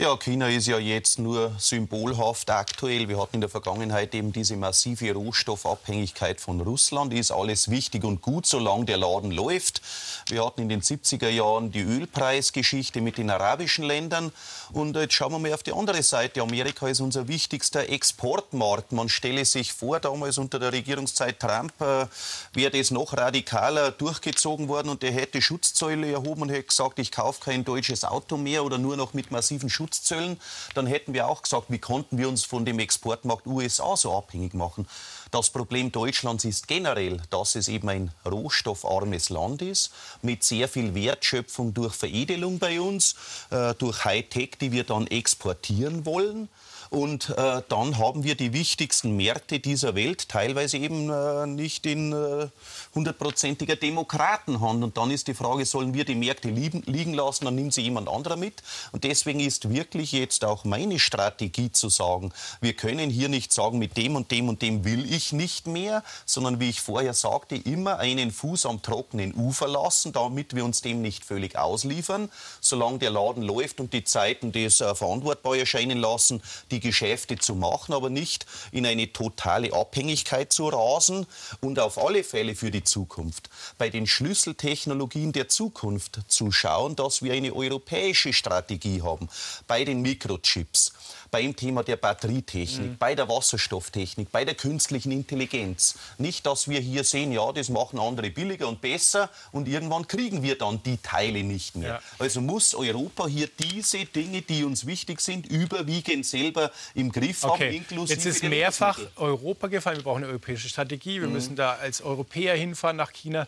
[0.00, 3.10] Ja, China ist ja jetzt nur symbolhaft aktuell.
[3.10, 7.12] Wir hatten in der Vergangenheit eben diese massive Rohstoffabhängigkeit von Russland.
[7.12, 9.82] Ist alles wichtig und gut, solange der Laden läuft.
[10.30, 14.32] Wir hatten in den 70er Jahren die Ölpreisgeschichte mit den arabischen Ländern.
[14.72, 16.40] Und jetzt schauen wir mal auf die andere Seite.
[16.40, 18.92] Amerika ist unser wichtigster Exportmarkt.
[18.92, 22.06] Man stelle sich vor, damals unter der Regierungszeit Trump äh,
[22.54, 27.12] wäre das noch radikaler durchgezogen worden und der hätte Schutzzölle erhoben und hätte gesagt, ich
[27.12, 30.40] kaufe kein deutsches Auto mehr oder nur noch mit massiven Schutz Schutzzöllen,
[30.74, 34.54] dann hätten wir auch gesagt, wie konnten wir uns von dem Exportmarkt USA so abhängig
[34.54, 34.86] machen.
[35.30, 40.94] Das Problem Deutschlands ist generell, dass es eben ein rohstoffarmes Land ist, mit sehr viel
[40.94, 43.16] Wertschöpfung durch Veredelung bei uns,
[43.50, 46.48] äh, durch Hightech, die wir dann exportieren wollen.
[46.90, 52.12] Und äh, dann haben wir die wichtigsten Märkte dieser Welt teilweise eben äh, nicht in
[52.12, 52.48] äh,
[52.96, 54.82] hundertprozentiger Demokratenhand.
[54.82, 57.82] Und dann ist die Frage, sollen wir die Märkte lieben, liegen lassen, dann nimmt sie
[57.82, 58.64] jemand anderer mit.
[58.90, 63.78] Und deswegen ist wirklich jetzt auch meine Strategie zu sagen, wir können hier nicht sagen,
[63.78, 67.54] mit dem und dem und dem will ich nicht mehr, sondern wie ich vorher sagte,
[67.54, 72.30] immer einen Fuß am trockenen Ufer lassen, damit wir uns dem nicht völlig ausliefern.
[72.60, 77.36] Solange der Laden läuft und die Zeiten das äh, verantwortbar erscheinen lassen, die die Geschäfte
[77.36, 81.26] zu machen, aber nicht in eine totale Abhängigkeit zu rasen
[81.60, 87.22] und auf alle Fälle für die Zukunft bei den Schlüsseltechnologien der Zukunft zu schauen, dass
[87.22, 89.28] wir eine europäische Strategie haben
[89.66, 90.92] bei den Mikrochips
[91.30, 92.96] beim Thema der Batterietechnik, mhm.
[92.98, 95.96] bei der Wasserstofftechnik, bei der künstlichen Intelligenz.
[96.18, 100.42] Nicht, dass wir hier sehen, ja, das machen andere billiger und besser und irgendwann kriegen
[100.42, 101.88] wir dann die Teile nicht mehr.
[101.88, 102.00] Ja.
[102.18, 107.66] Also muss Europa hier diese Dinge, die uns wichtig sind, überwiegend selber im Griff okay.
[107.66, 111.34] haben, inklusive Jetzt ist mehrfach Europa gefallen, wir brauchen eine europäische Strategie, wir mhm.
[111.34, 113.46] müssen da als Europäer hinfahren nach China.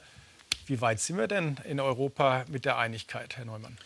[0.66, 3.76] Wie weit sind wir denn in Europa mit der Einigkeit, Herr Neumann?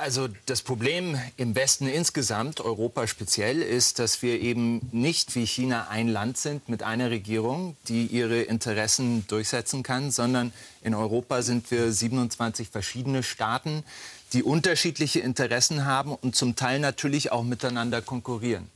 [0.00, 5.88] Also das Problem im Westen insgesamt, Europa speziell, ist, dass wir eben nicht wie China
[5.90, 11.70] ein Land sind mit einer Regierung, die ihre Interessen durchsetzen kann, sondern in Europa sind
[11.70, 13.84] wir 27 verschiedene Staaten,
[14.32, 18.70] die unterschiedliche Interessen haben und zum Teil natürlich auch miteinander konkurrieren.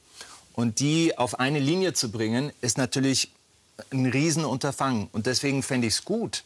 [0.52, 3.30] Und die auf eine Linie zu bringen, ist natürlich
[3.90, 5.08] ein Riesenunterfangen.
[5.10, 6.44] Und deswegen fände ich es gut,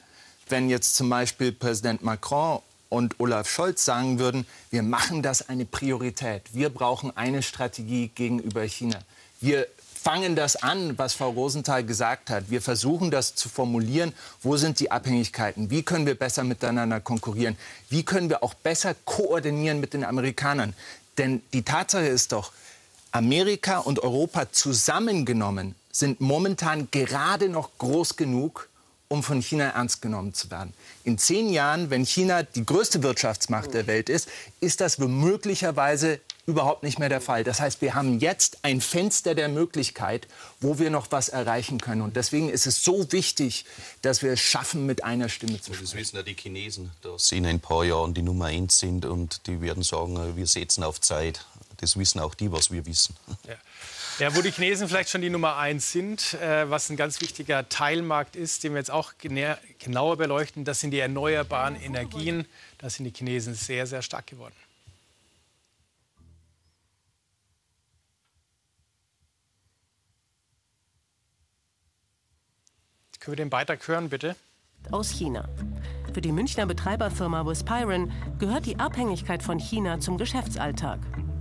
[0.49, 5.65] wenn jetzt zum Beispiel Präsident Macron und Olaf Scholz sagen würden, wir machen das eine
[5.65, 6.43] Priorität.
[6.53, 8.99] Wir brauchen eine Strategie gegenüber China.
[9.41, 12.51] Wir fangen das an, was Frau Rosenthal gesagt hat.
[12.51, 14.15] Wir versuchen das zu formulieren.
[14.43, 15.71] Wo sind die Abhängigkeiten?
[15.71, 17.59] Wie können wir besser miteinander konkurrieren?
[17.91, 20.73] Wie können wir auch besser koordinieren mit den Amerikanern?
[21.19, 22.53] Denn die Tatsache ist doch,
[23.11, 28.69] Amerika und Europa zusammengenommen sind momentan gerade noch groß genug,
[29.09, 30.75] um von China ernst genommen zu werden.
[31.05, 34.29] In zehn Jahren, wenn China die größte Wirtschaftsmacht der Welt ist,
[34.61, 37.45] ist das möglicherweise überhaupt nicht mehr der Fall.
[37.45, 40.27] Das heißt, wir haben jetzt ein Fenster der Möglichkeit,
[40.61, 42.01] wo wir noch was erreichen können.
[42.01, 43.67] Und deswegen ist es so wichtig,
[44.01, 45.85] dass wir es schaffen, mit einer Stimme zu sprechen.
[45.85, 49.05] Das wissen ja die Chinesen, dass sie in ein paar Jahren die Nummer eins sind
[49.05, 51.45] und die werden sagen, wir setzen auf Zeit.
[51.79, 53.17] Das wissen auch die, was wir wissen.
[53.47, 53.55] Ja.
[54.19, 57.69] Ja, wo die Chinesen vielleicht schon die Nummer eins sind, äh, was ein ganz wichtiger
[57.69, 62.45] Teilmarkt ist, den wir jetzt auch genauer beleuchten, das sind die erneuerbaren Energien.
[62.79, 64.57] Da sind die Chinesen sehr, sehr stark geworden.
[73.21, 74.35] Können wir den Beitrag hören, bitte?
[74.91, 75.49] Aus China.
[76.13, 78.11] Für die Münchner Betreiberfirma Wispiron
[78.41, 80.99] gehört die Abhängigkeit von China zum Geschäftsalltag.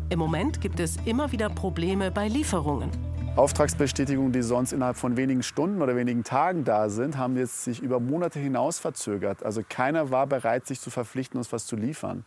[0.09, 2.89] Im Moment gibt es immer wieder Probleme bei Lieferungen.
[3.35, 7.81] Auftragsbestätigungen, die sonst innerhalb von wenigen Stunden oder wenigen Tagen da sind, haben jetzt sich
[7.81, 9.43] über Monate hinaus verzögert.
[9.43, 12.23] Also keiner war bereit, sich zu verpflichten, uns was zu liefern.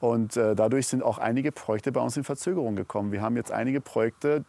[0.00, 3.12] Und äh, dadurch sind auch einige Projekte bei uns in Verzögerung gekommen.
[3.12, 4.46] Wir haben jetzt einige Projekte,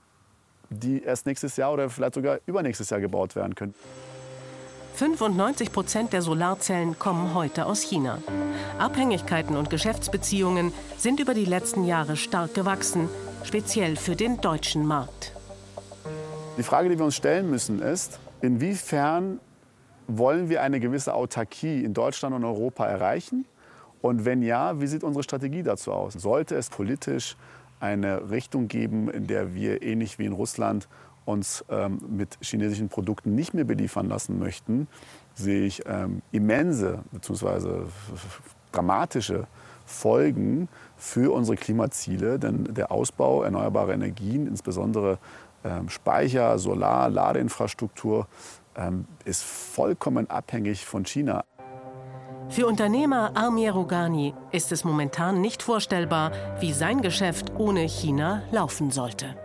[0.70, 3.76] die erst nächstes Jahr oder vielleicht sogar übernächstes Jahr gebaut werden können.
[4.96, 8.20] 95 Prozent der Solarzellen kommen heute aus China.
[8.78, 13.10] Abhängigkeiten und Geschäftsbeziehungen sind über die letzten Jahre stark gewachsen,
[13.44, 15.34] speziell für den deutschen Markt.
[16.60, 19.40] Die Frage, die wir uns stellen müssen, ist, inwiefern
[20.08, 23.46] wollen wir eine gewisse Autarkie in Deutschland und Europa erreichen?
[24.02, 26.14] Und wenn ja, wie sieht unsere Strategie dazu aus?
[26.14, 27.36] Sollte es politisch
[27.80, 30.88] eine Richtung geben, in der wir ähnlich wie in Russland
[31.26, 34.88] uns ähm, mit chinesischen Produkten nicht mehr beliefern lassen möchten,
[35.34, 37.84] sehe ich ähm, immense bzw.
[38.72, 39.48] dramatische
[39.86, 42.40] Folgen für unsere Klimaziele.
[42.40, 45.18] Denn der Ausbau erneuerbarer Energien, insbesondere
[45.64, 48.28] ähm, Speicher, Solar, Ladeinfrastruktur,
[48.76, 51.44] ähm, ist vollkommen abhängig von China.
[52.50, 58.92] Für Unternehmer Amir Rogani ist es momentan nicht vorstellbar, wie sein Geschäft ohne China laufen
[58.92, 59.43] sollte.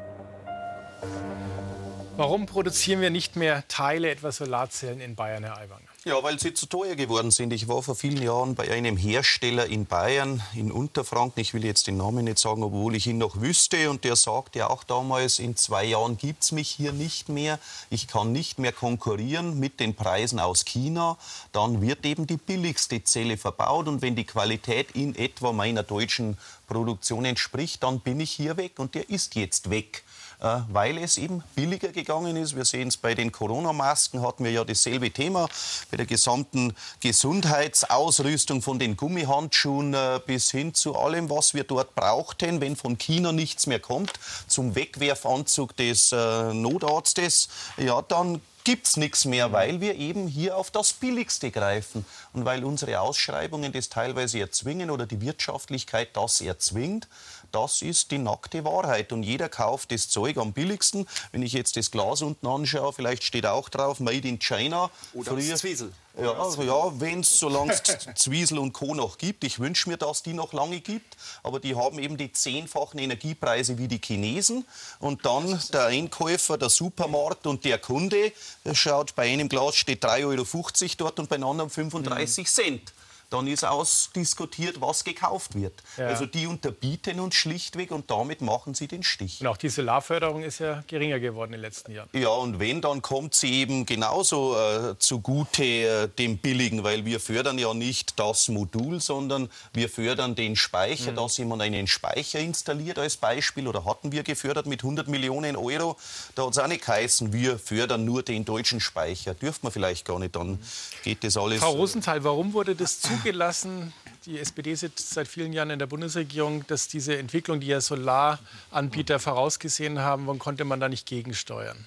[2.18, 5.86] Warum produzieren wir nicht mehr Teile, etwa Solarzellen in Bayern, Herr Aiwanger?
[6.04, 7.52] Ja, weil sie zu teuer geworden sind.
[7.52, 11.40] Ich war vor vielen Jahren bei einem Hersteller in Bayern, in Unterfranken.
[11.40, 13.88] Ich will jetzt den Namen nicht sagen, obwohl ich ihn noch wüsste.
[13.88, 17.60] Und der sagte auch damals, in zwei Jahren gibt es mich hier nicht mehr.
[17.88, 21.18] Ich kann nicht mehr konkurrieren mit den Preisen aus China.
[21.52, 23.86] Dann wird eben die billigste Zelle verbaut.
[23.86, 28.80] Und wenn die Qualität in etwa meiner deutschen Produktion entspricht, dann bin ich hier weg.
[28.80, 30.02] Und der ist jetzt weg.
[30.40, 32.54] Äh, weil es eben billiger gegangen ist.
[32.54, 35.48] Wir sehen es bei den Corona-Masken, hatten wir ja dasselbe Thema.
[35.90, 41.96] Bei der gesamten Gesundheitsausrüstung von den Gummihandschuhen äh, bis hin zu allem, was wir dort
[41.96, 44.12] brauchten, wenn von China nichts mehr kommt,
[44.46, 50.54] zum Wegwerfanzug des äh, Notarztes, ja, dann gibt es nichts mehr, weil wir eben hier
[50.54, 56.42] auf das Billigste greifen und weil unsere Ausschreibungen das teilweise erzwingen oder die Wirtschaftlichkeit das
[56.42, 57.08] erzwingt.
[57.52, 59.12] Das ist die nackte Wahrheit.
[59.12, 61.06] Und jeder kauft das Zeug am billigsten.
[61.32, 64.90] Wenn ich jetzt das Glas unten anschaue, vielleicht steht auch drauf Made in China.
[65.14, 65.92] Oder Früher, Zwiesel.
[66.20, 67.82] Ja, also ja wenn es, solange es
[68.16, 68.94] Zwiesel und Co.
[68.94, 69.44] noch gibt.
[69.44, 71.16] Ich wünsche mir, dass die noch lange gibt.
[71.42, 74.64] Aber die haben eben die zehnfachen Energiepreise wie die Chinesen.
[74.98, 78.32] Und dann der Einkäufer, der Supermarkt und der Kunde
[78.72, 82.48] schaut, bei einem Glas steht 3,50 Euro dort und bei einem anderen 35 mhm.
[82.48, 82.92] Cent
[83.30, 85.74] dann ist ausdiskutiert, was gekauft wird.
[85.96, 86.06] Ja.
[86.06, 89.40] Also die unterbieten uns schlichtweg und damit machen sie den Stich.
[89.40, 92.08] Und auch die Solarförderung ist ja geringer geworden in den letzten Jahren.
[92.12, 97.20] Ja, und wenn, dann kommt sie eben genauso äh, zugute äh, dem Billigen, weil wir
[97.20, 101.16] fördern ja nicht das Modul, sondern wir fördern den Speicher, mhm.
[101.16, 105.96] dass jemand einen Speicher installiert als Beispiel oder hatten wir gefördert mit 100 Millionen Euro.
[106.34, 109.34] Da hat es auch nicht geheißen, wir fördern nur den deutschen Speicher.
[109.34, 110.58] Dürfte man vielleicht gar nicht, dann
[111.04, 111.60] geht das alles.
[111.60, 113.92] Frau Rosenthal, warum wurde das zu zugelassen,
[114.26, 119.18] die SPD sitzt seit vielen Jahren in der Bundesregierung, dass diese Entwicklung, die ja Solaranbieter
[119.18, 121.86] vorausgesehen haben, wann konnte man da nicht gegensteuern?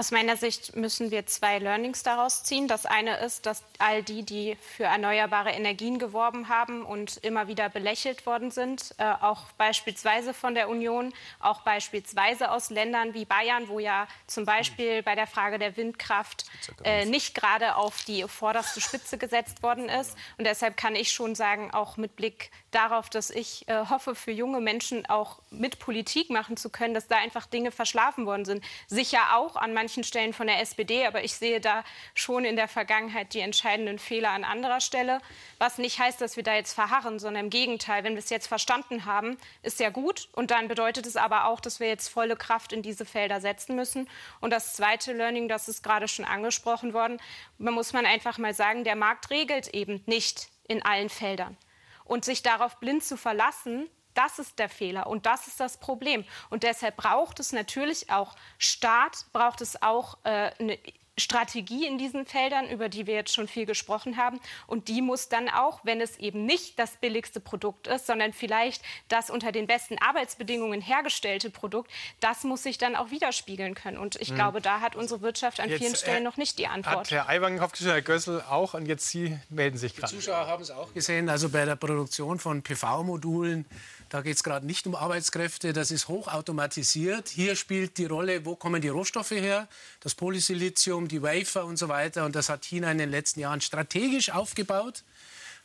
[0.00, 2.68] Aus meiner Sicht müssen wir zwei Learnings daraus ziehen.
[2.68, 7.68] Das eine ist, dass all die, die für erneuerbare Energien geworben haben und immer wieder
[7.68, 13.68] belächelt worden sind, äh, auch beispielsweise von der Union, auch beispielsweise aus Ländern wie Bayern,
[13.68, 16.46] wo ja zum Beispiel bei der Frage der Windkraft
[16.82, 20.16] äh, nicht gerade auf die vorderste Spitze gesetzt worden ist.
[20.38, 24.30] Und deshalb kann ich schon sagen, auch mit Blick darauf, dass ich äh, hoffe, für
[24.32, 28.64] junge Menschen auch mit Politik machen zu können, dass da einfach Dinge verschlafen worden sind.
[28.86, 32.68] Sicher auch an manchen Stellen von der SPD, aber ich sehe da schon in der
[32.68, 35.20] Vergangenheit die entscheidenden Fehler an anderer Stelle.
[35.58, 38.46] Was nicht heißt, dass wir da jetzt verharren, sondern im Gegenteil, wenn wir es jetzt
[38.46, 40.28] verstanden haben, ist ja gut.
[40.32, 43.76] Und dann bedeutet es aber auch, dass wir jetzt volle Kraft in diese Felder setzen
[43.76, 44.08] müssen.
[44.40, 47.18] Und das zweite Learning, das ist gerade schon angesprochen worden,
[47.58, 51.56] da muss man einfach mal sagen, der Markt regelt eben nicht in allen Feldern.
[52.04, 56.24] Und sich darauf blind zu verlassen, das ist der Fehler und das ist das Problem.
[56.50, 60.78] Und deshalb braucht es natürlich auch Staat, braucht es auch äh, eine
[61.20, 64.40] Strategie in diesen Feldern, über die wir jetzt schon viel gesprochen haben.
[64.66, 68.82] Und die muss dann auch, wenn es eben nicht das billigste Produkt ist, sondern vielleicht
[69.08, 73.98] das unter den besten Arbeitsbedingungen hergestellte Produkt, das muss sich dann auch widerspiegeln können.
[73.98, 74.36] Und ich mhm.
[74.36, 76.96] glaube, da hat unsere Wirtschaft an jetzt, vielen Stellen äh, noch nicht die Antwort.
[76.96, 78.74] Hat Herr Aiwanger, Herr Gössel auch.
[78.74, 80.12] Und jetzt Sie melden sich gerade.
[80.12, 81.28] Die Zuschauer haben es auch gesehen.
[81.28, 83.66] Also bei der Produktion von PV-Modulen
[84.10, 87.28] da geht es gerade nicht um Arbeitskräfte, das ist hochautomatisiert.
[87.28, 89.68] Hier spielt die Rolle, wo kommen die Rohstoffe her,
[90.00, 92.24] das Polysilizium, die Wafer und so weiter.
[92.26, 95.04] Und das hat China in den letzten Jahren strategisch aufgebaut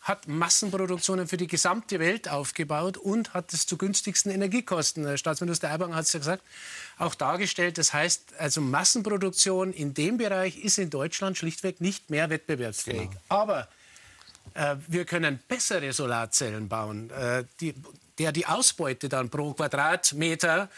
[0.06, 5.04] hat Massenproduktionen für die gesamte Welt aufgebaut und hat es zu günstigsten Energiekosten.
[5.04, 6.44] Der Staatsminister Aiwanger hat es ja gesagt,
[7.00, 7.80] auch dargestellt.
[7.80, 13.10] Das heißt, also Massenproduktion in dem Bereich ist in Deutschland schlichtweg nicht mehr wettbewerbsfähig.
[13.10, 13.22] Genau.
[13.30, 13.68] Aber
[14.54, 17.10] äh, wir können bessere Solarzellen bauen.
[17.10, 17.74] Äh, die,
[18.20, 20.70] der die Ausbeute dann pro Quadratmeter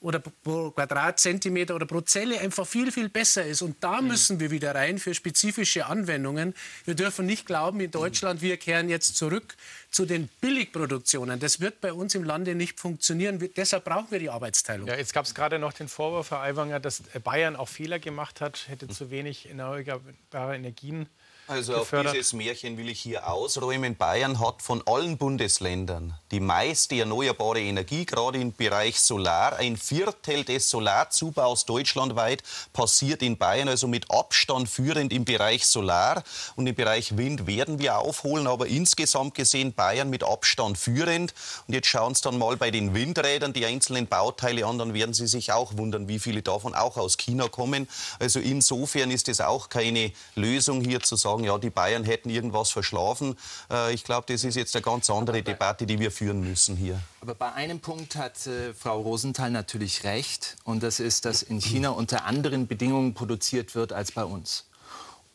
[0.00, 3.62] oder pro Quadratzentimeter oder pro Zelle einfach viel, viel besser ist.
[3.62, 4.08] Und da mhm.
[4.08, 6.54] müssen wir wieder rein für spezifische Anwendungen.
[6.84, 9.56] Wir dürfen nicht glauben, in Deutschland, wir kehren jetzt zurück
[9.90, 11.40] zu den Billigproduktionen.
[11.40, 13.40] Das wird bei uns im Lande nicht funktionieren.
[13.40, 14.86] Wir, deshalb brauchen wir die Arbeitsteilung.
[14.86, 18.40] Ja, jetzt gab es gerade noch den Vorwurf, Herr Aiwanger, dass Bayern auch Fehler gemacht
[18.40, 21.08] hat, hätte zu wenig erneuerbare Energien
[21.46, 22.08] also gefördert.
[22.08, 23.96] auf dieses Märchen will ich hier ausräumen.
[23.96, 29.56] Bayern hat von allen Bundesländern die meiste erneuerbare Energie, gerade im Bereich Solar.
[29.56, 36.24] Ein Viertel des Solarzubaus deutschlandweit passiert in Bayern, also mit Abstand führend im Bereich Solar.
[36.56, 41.34] Und im Bereich Wind werden wir aufholen, aber insgesamt gesehen Bayern mit Abstand führend.
[41.68, 45.14] Und jetzt schauen Sie dann mal bei den Windrädern die einzelnen Bauteile an, dann werden
[45.14, 47.88] Sie sich auch wundern, wie viele davon auch aus China kommen.
[48.18, 52.30] Also insofern ist es auch keine Lösung hier zu sagen, sagen, ja, die Bayern hätten
[52.30, 53.36] irgendwas verschlafen.
[53.70, 57.00] Äh, ich glaube, das ist jetzt eine ganz andere Debatte, die wir führen müssen hier.
[57.20, 60.56] Aber bei einem Punkt hat äh, Frau Rosenthal natürlich recht.
[60.64, 64.64] Und das ist, dass in China unter anderen Bedingungen produziert wird als bei uns.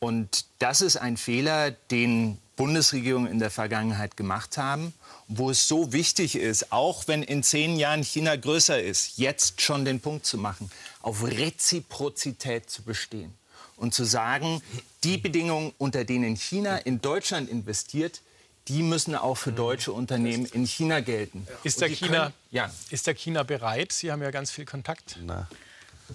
[0.00, 4.92] Und das ist ein Fehler, den Bundesregierungen in der Vergangenheit gemacht haben,
[5.28, 9.84] wo es so wichtig ist, auch wenn in zehn Jahren China größer ist, jetzt schon
[9.84, 13.32] den Punkt zu machen, auf Reziprozität zu bestehen
[13.82, 14.62] und zu sagen,
[15.02, 18.20] die Bedingungen, unter denen China in Deutschland investiert,
[18.68, 21.48] die müssen auch für deutsche Unternehmen in China gelten.
[21.64, 22.72] Ist der, China, können, ja.
[22.90, 23.90] ist der China bereit?
[23.90, 25.18] Sie haben ja ganz viel Kontakt.
[25.24, 25.48] Na.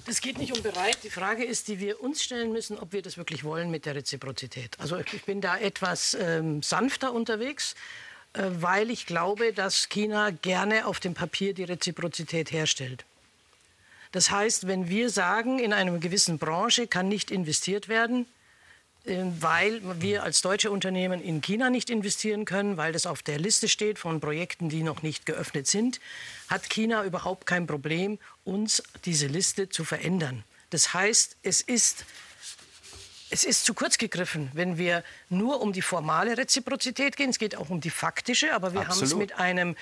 [0.06, 0.98] Das geht nicht um bereit.
[1.04, 3.96] Die Frage ist, die wir uns stellen müssen, ob wir das wirklich wollen mit der
[3.96, 4.80] Reziprozität.
[4.80, 7.76] Also ich bin da etwas ähm, sanfter unterwegs,
[8.32, 13.04] äh, weil ich glaube, dass China gerne auf dem Papier die Reziprozität herstellt.
[14.18, 18.26] Das heißt, wenn wir sagen, in einer gewissen Branche kann nicht investiert werden,
[19.06, 23.38] äh, weil wir als deutsche Unternehmen in China nicht investieren können, weil das auf der
[23.38, 26.00] Liste steht von Projekten, die noch nicht geöffnet sind,
[26.48, 30.44] hat China überhaupt kein Problem, uns diese Liste zu verändern.
[30.72, 32.04] Das heißt, es ist
[33.30, 37.30] es ist zu kurz gegriffen, wenn wir nur um die formale Reziprozität gehen.
[37.30, 39.76] Es geht auch um die faktische, aber wir haben es mit einem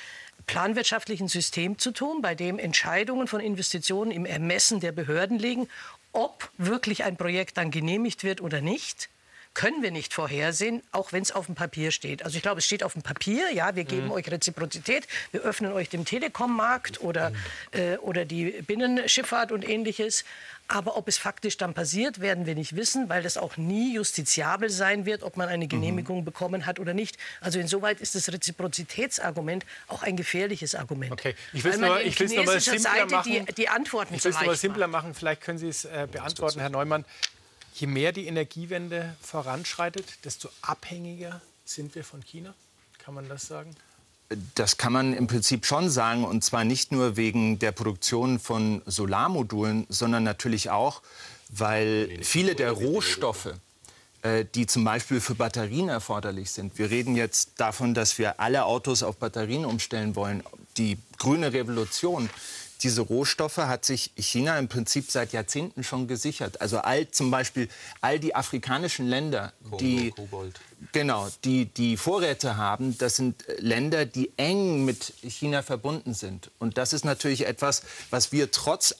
[0.47, 5.67] planwirtschaftlichen System zu tun, bei dem Entscheidungen von Investitionen im Ermessen der Behörden liegen,
[6.11, 9.09] ob wirklich ein Projekt dann genehmigt wird oder nicht
[9.55, 12.23] können wir nicht vorhersehen, auch wenn es auf dem Papier steht.
[12.23, 14.11] Also ich glaube, es steht auf dem Papier, ja, wir geben mhm.
[14.11, 17.35] euch Reziprozität, wir öffnen euch den Telekom-Markt oder, mhm.
[17.71, 20.25] äh, oder die Binnenschifffahrt und ähnliches.
[20.67, 24.69] Aber ob es faktisch dann passiert, werden wir nicht wissen, weil das auch nie justiziabel
[24.71, 25.69] sein wird, ob man eine mhm.
[25.69, 26.25] Genehmigung mhm.
[26.25, 27.17] bekommen hat oder nicht.
[27.39, 31.13] Also insoweit ist das Reziprozitätsargument auch ein gefährliches Argument.
[31.13, 33.45] Okay, ich will es nur, ich will's mal simpler Seite machen.
[33.47, 35.13] Die, die Antworten ich will es nur mal simpler machen.
[35.13, 37.05] Vielleicht können Sie es äh, beantworten, Herr Neumann.
[37.75, 42.53] Je mehr die Energiewende voranschreitet, desto abhängiger sind wir von China.
[43.03, 43.75] Kann man das sagen?
[44.55, 48.81] Das kann man im Prinzip schon sagen, und zwar nicht nur wegen der Produktion von
[48.85, 51.01] Solarmodulen, sondern natürlich auch,
[51.49, 53.53] weil viele der Rohstoffe,
[54.21, 56.79] äh, die zum Beispiel für Batterien erforderlich sind.
[56.79, 60.43] Wir reden jetzt davon, dass wir alle Autos auf Batterien umstellen wollen.
[60.77, 62.29] Die grüne Revolution
[62.81, 66.61] diese Rohstoffe hat sich China im Prinzip seit Jahrzehnten schon gesichert.
[66.61, 67.69] Also all, zum Beispiel
[68.01, 70.59] all die afrikanischen Länder, die, Kobold.
[70.95, 76.51] Genau, die, die Vorräte haben, das sind Länder, die eng mit China verbunden sind.
[76.57, 78.95] Und das ist natürlich etwas, was wir trotz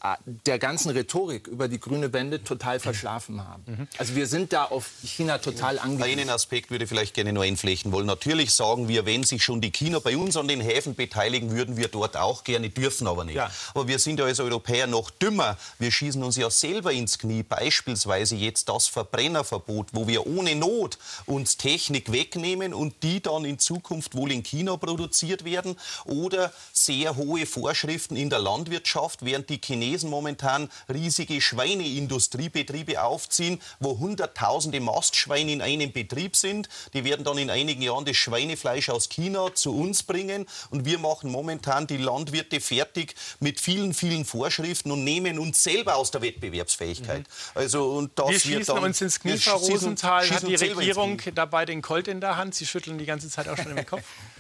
[0.46, 3.64] der ganzen Rhetorik über die grüne Wende total verschlafen haben.
[3.66, 3.88] Mhm.
[3.98, 6.20] Also wir sind da auf China total angewiesen.
[6.20, 8.08] Einen Aspekt würde ich vielleicht gerne noch einflechten wollen.
[8.08, 11.78] Natürlich sagen wir, wenn sich schon die China bei uns an den Häfen beteiligen, würden
[11.78, 13.36] wir dort auch gerne, dürfen aber nicht.
[13.36, 13.50] Ja.
[13.74, 15.58] Aber wir sind ja als Europäer noch dümmer.
[15.80, 17.44] Wir schießen uns ja selber ins Knie.
[17.44, 21.56] Beispielsweise jetzt das Verbrennerverbot, wo wir ohne Not uns
[21.86, 27.46] Technik wegnehmen und die dann in Zukunft wohl in China produziert werden oder sehr hohe
[27.46, 35.62] Vorschriften in der Landwirtschaft, während die Chinesen momentan riesige Schweineindustriebetriebe aufziehen, wo hunderttausende Mastschweine in
[35.62, 36.70] einem Betrieb sind.
[36.96, 40.98] Die werden dann in einigen Jahren das Schweinefleisch aus China zu uns bringen und wir
[40.98, 46.24] machen momentan die Landwirte fertig mit vielen, vielen Vorschriften und nehmen uns selber aus der
[46.24, 47.20] Wettbewerbsfähigkeit.
[47.20, 47.60] Mhm.
[47.60, 50.28] Also, und das wir schießen uns ins Knie, Frau Rosenthal.
[50.32, 52.56] Hat die Regierung dabei den Colt in der Hand.
[52.56, 54.04] Sie schütteln die ganze Zeit auch schon im Kopf.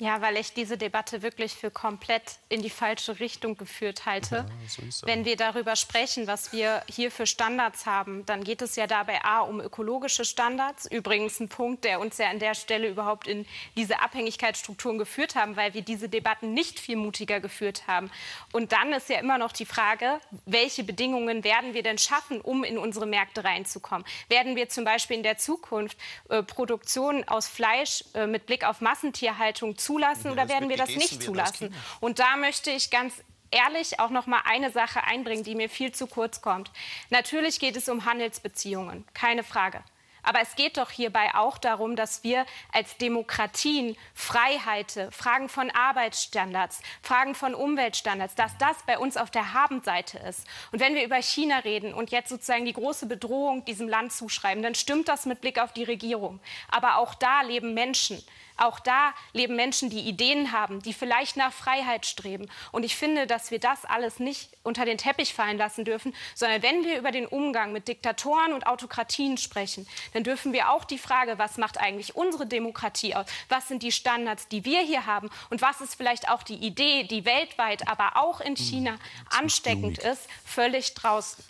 [0.00, 4.46] Ja, weil ich diese Debatte wirklich für komplett in die falsche Richtung geführt halte.
[4.48, 8.76] Ja, so Wenn wir darüber sprechen, was wir hier für Standards haben, dann geht es
[8.76, 10.90] ja dabei A um ökologische Standards.
[10.90, 13.44] Übrigens ein Punkt, der uns ja an der Stelle überhaupt in
[13.76, 18.10] diese Abhängigkeitsstrukturen geführt haben, weil wir diese Debatten nicht viel mutiger geführt haben.
[18.52, 22.64] Und dann ist ja immer noch die Frage, welche Bedingungen werden wir denn schaffen, um
[22.64, 24.06] in unsere Märkte reinzukommen?
[24.30, 25.98] Werden wir zum Beispiel in der Zukunft
[26.30, 30.90] äh, Produktion aus Fleisch äh, mit Blick auf Massentierhaltung zu zulassen oder werden wir das
[30.90, 31.74] nicht zulassen?
[31.98, 33.14] Und da möchte ich ganz
[33.50, 36.70] ehrlich auch noch mal eine Sache einbringen, die mir viel zu kurz kommt.
[37.10, 39.82] Natürlich geht es um Handelsbeziehungen, keine Frage.
[40.22, 46.82] Aber es geht doch hierbei auch darum, dass wir als Demokratien Freiheiten, Fragen von Arbeitsstandards,
[47.02, 50.46] Fragen von Umweltstandards, dass das bei uns auf der Habenseite ist.
[50.72, 54.62] Und wenn wir über China reden und jetzt sozusagen die große Bedrohung diesem Land zuschreiben,
[54.62, 56.38] dann stimmt das mit Blick auf die Regierung.
[56.68, 58.22] Aber auch da leben Menschen.
[58.60, 62.46] Auch da leben Menschen, die Ideen haben, die vielleicht nach Freiheit streben.
[62.72, 66.62] Und ich finde, dass wir das alles nicht unter den Teppich fallen lassen dürfen, sondern
[66.62, 70.98] wenn wir über den Umgang mit Diktatoren und Autokratien sprechen, dann dürfen wir auch die
[70.98, 73.24] Frage, was macht eigentlich unsere Demokratie aus?
[73.48, 75.30] Was sind die Standards, die wir hier haben?
[75.48, 78.98] Und was ist vielleicht auch die Idee, die weltweit, aber auch in China
[79.30, 81.42] ansteckend ist, völlig draußen?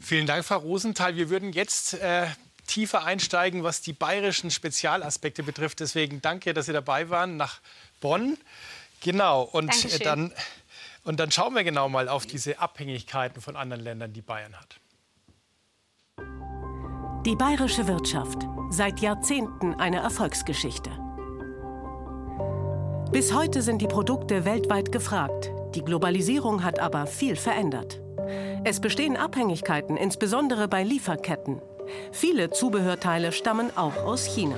[0.00, 1.16] Vielen Dank, Frau Rosenthal.
[1.16, 2.26] Wir würden jetzt äh,
[2.70, 5.80] tiefer einsteigen, was die bayerischen Spezialaspekte betrifft.
[5.80, 7.60] Deswegen danke, dass Sie dabei waren nach
[8.00, 8.38] Bonn.
[9.02, 9.42] Genau.
[9.42, 10.32] Und dann,
[11.04, 14.76] und dann schauen wir genau mal auf diese Abhängigkeiten von anderen Ländern, die Bayern hat.
[17.26, 18.38] Die bayerische Wirtschaft.
[18.70, 20.90] Seit Jahrzehnten eine Erfolgsgeschichte.
[23.10, 25.50] Bis heute sind die Produkte weltweit gefragt.
[25.74, 28.00] Die Globalisierung hat aber viel verändert.
[28.62, 31.60] Es bestehen Abhängigkeiten, insbesondere bei Lieferketten.
[32.12, 34.56] Viele Zubehörteile stammen auch aus China.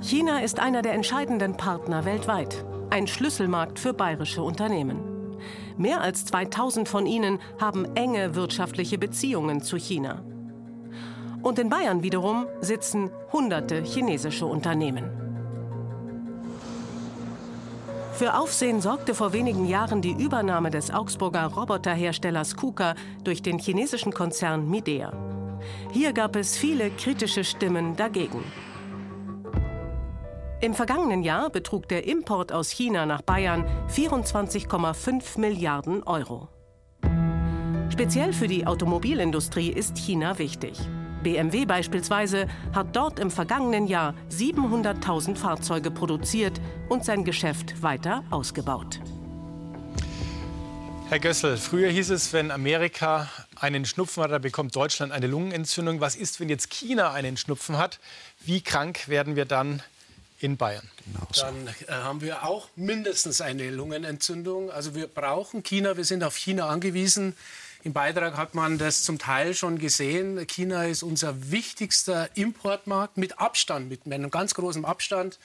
[0.00, 5.38] China ist einer der entscheidenden Partner weltweit, ein Schlüsselmarkt für bayerische Unternehmen.
[5.76, 10.22] Mehr als 2000 von ihnen haben enge wirtschaftliche Beziehungen zu China.
[11.42, 15.23] Und in Bayern wiederum sitzen hunderte chinesische Unternehmen.
[18.14, 24.12] Für Aufsehen sorgte vor wenigen Jahren die Übernahme des Augsburger Roboterherstellers KUKA durch den chinesischen
[24.12, 25.12] Konzern Midea.
[25.92, 28.44] Hier gab es viele kritische Stimmen dagegen.
[30.60, 36.48] Im vergangenen Jahr betrug der Import aus China nach Bayern 24,5 Milliarden Euro.
[37.90, 40.78] Speziell für die Automobilindustrie ist China wichtig.
[41.24, 49.00] BMW beispielsweise hat dort im vergangenen Jahr 700.000 Fahrzeuge produziert und sein Geschäft weiter ausgebaut.
[51.08, 56.00] Herr Gössel, früher hieß es, wenn Amerika einen Schnupfen hat, dann bekommt Deutschland eine Lungenentzündung.
[56.00, 57.98] Was ist, wenn jetzt China einen Schnupfen hat?
[58.40, 59.82] Wie krank werden wir dann
[60.38, 60.88] in Bayern?
[61.04, 61.42] Genau so.
[61.42, 64.70] Dann äh, haben wir auch mindestens eine Lungenentzündung.
[64.70, 67.36] Also wir brauchen China, wir sind auf China angewiesen.
[67.84, 70.46] Im Beitrag hat man das zum Teil schon gesehen.
[70.46, 75.38] China ist unser wichtigster Importmarkt mit Abstand, mit einem ganz großen Abstand.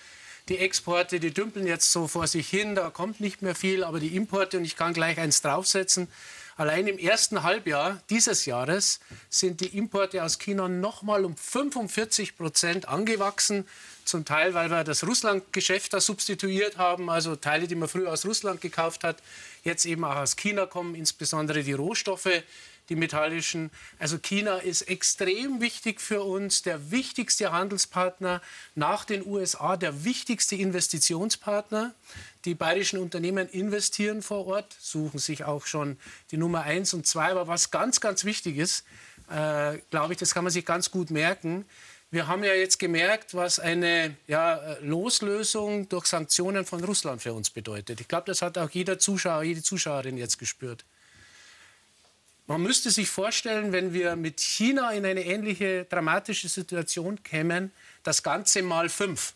[0.48, 4.00] Die Exporte, die dümpeln jetzt so vor sich hin, da kommt nicht mehr viel, aber
[4.00, 6.08] die Importe, und ich kann gleich eins draufsetzen,
[6.56, 12.38] allein im ersten Halbjahr dieses Jahres sind die Importe aus China noch mal um 45
[12.38, 13.68] Prozent angewachsen.
[14.10, 18.26] Zum Teil, weil wir das Russland-Geschäft da substituiert haben, also Teile, die man früher aus
[18.26, 19.18] Russland gekauft hat,
[19.64, 22.42] jetzt eben auch aus China kommen, insbesondere die Rohstoffe,
[22.90, 23.70] die metallischen.
[24.00, 28.42] Also China ist extrem wichtig für uns, der wichtigste Handelspartner
[28.74, 31.94] nach den USA, der wichtigste Investitionspartner.
[32.46, 35.98] Die bayerischen Unternehmen investieren vor Ort, suchen sich auch schon
[36.32, 37.30] die Nummer eins und zwei.
[37.30, 38.86] Aber was ganz, ganz wichtig ist,
[39.30, 41.66] äh, glaube ich, das kann man sich ganz gut merken.
[42.12, 47.52] Wir haben ja jetzt gemerkt, was eine ja, Loslösung durch Sanktionen von Russland für uns
[47.52, 48.02] bedeutet.
[48.02, 50.86] Ich glaube, das hat auch jeder Zuschauer, jede Zuschauerin jetzt gespürt.
[52.48, 58.24] Man müsste sich vorstellen, wenn wir mit China in eine ähnliche dramatische Situation kämen, das
[58.24, 59.34] Ganze mal fünf.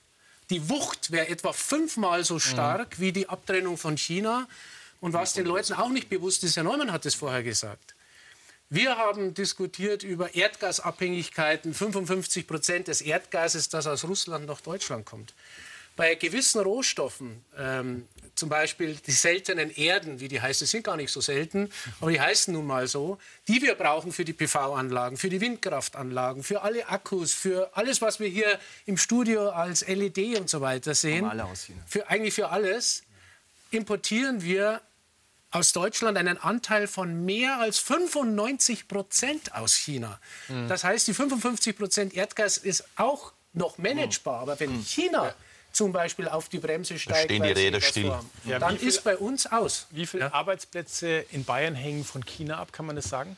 [0.49, 3.01] Die Wucht wäre etwa fünfmal so stark mhm.
[3.03, 4.47] wie die Abtrennung von China.
[4.99, 7.92] Und was den Leuten auch nicht bewusst ist, Herr Neumann hat es vorher gesagt,
[8.73, 15.35] wir haben diskutiert über Erdgasabhängigkeiten, 55 Prozent des Erdgases, das aus Russland nach Deutschland kommt.
[15.95, 21.11] Bei gewissen Rohstoffen, ähm, zum Beispiel die seltenen Erden, wie die heißen, sind gar nicht
[21.11, 21.69] so selten,
[22.01, 26.41] aber die heißen nun mal so, die wir brauchen für die PV-Anlagen, für die Windkraftanlagen,
[26.41, 30.95] für alle Akkus, für alles, was wir hier im Studio als LED und so weiter
[30.95, 31.25] sehen,
[31.85, 33.03] für, eigentlich für alles,
[33.69, 34.81] importieren wir
[35.53, 40.19] aus Deutschland einen Anteil von mehr als 95 Prozent aus China.
[40.47, 40.67] Mhm.
[40.67, 44.41] Das heißt, die 55 Prozent Erdgas ist auch noch managebar.
[44.41, 44.83] Aber wenn mhm.
[44.83, 45.35] China ja.
[45.71, 48.11] zum Beispiel auf die Bremse steigt, stehen die Räder still.
[48.45, 49.85] Ja, dann viel, ist bei uns aus.
[49.91, 50.33] Wie viele ja?
[50.33, 53.37] Arbeitsplätze in Bayern hängen von China ab, kann man das sagen?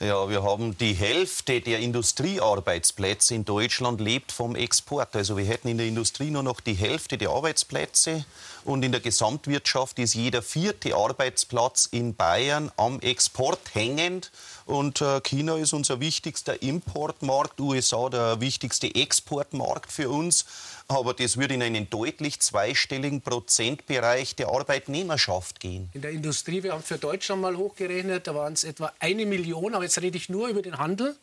[0.00, 5.14] Ja, wir haben die Hälfte der Industriearbeitsplätze in Deutschland lebt vom Export.
[5.14, 8.24] Also wir hätten in der Industrie nur noch die Hälfte der Arbeitsplätze
[8.64, 14.30] und in der Gesamtwirtschaft ist jeder vierte Arbeitsplatz in Bayern am Export hängend.
[14.66, 20.46] Und äh, China ist unser wichtigster Importmarkt, USA der wichtigste Exportmarkt für uns.
[20.88, 25.90] Aber das würde in einen deutlich zweistelligen Prozentbereich der Arbeitnehmerschaft gehen.
[25.92, 29.74] In der Industrie, wir haben für Deutschland mal hochgerechnet, da waren es etwa eine Million,
[29.74, 31.16] aber jetzt rede ich nur über den Handel.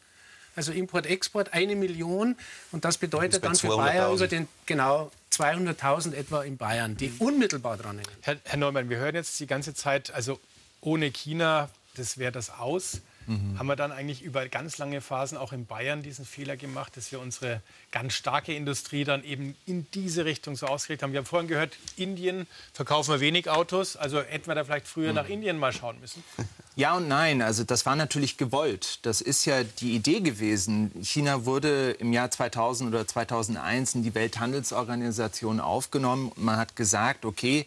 [0.55, 2.35] Also Import, Export eine Million
[2.71, 7.13] und das bedeutet das dann für Bayern über den genau 200.000 etwa in Bayern, die
[7.19, 8.11] unmittelbar dran hängen.
[8.21, 10.39] Herr, Herr Neumann, wir hören jetzt die ganze Zeit, also
[10.81, 13.01] ohne China, das wäre das aus.
[13.31, 13.59] Mhm.
[13.59, 17.11] Haben wir dann eigentlich über ganz lange Phasen auch in Bayern diesen Fehler gemacht, dass
[17.11, 17.61] wir unsere
[17.91, 21.13] ganz starke Industrie dann eben in diese Richtung so ausgelegt haben?
[21.13, 25.09] Wir haben vorhin gehört, Indien verkaufen wir wenig Autos, also hätten wir da vielleicht früher
[25.09, 25.15] mhm.
[25.15, 26.23] nach Indien mal schauen müssen.
[26.77, 29.05] Ja und nein, also das war natürlich gewollt.
[29.05, 30.89] Das ist ja die Idee gewesen.
[31.03, 36.31] China wurde im Jahr 2000 oder 2001 in die Welthandelsorganisation aufgenommen.
[36.37, 37.65] Man hat gesagt, okay,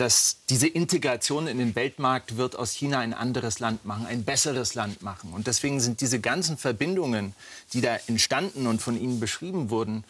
[0.00, 4.74] dass diese Integration in den Weltmarkt wird aus China ein anderes Land machen, ein besseres
[4.74, 5.34] Land machen.
[5.34, 7.34] Und deswegen sind diese ganzen Verbindungen,
[7.74, 10.04] die da entstanden und von Ihnen beschrieben wurden,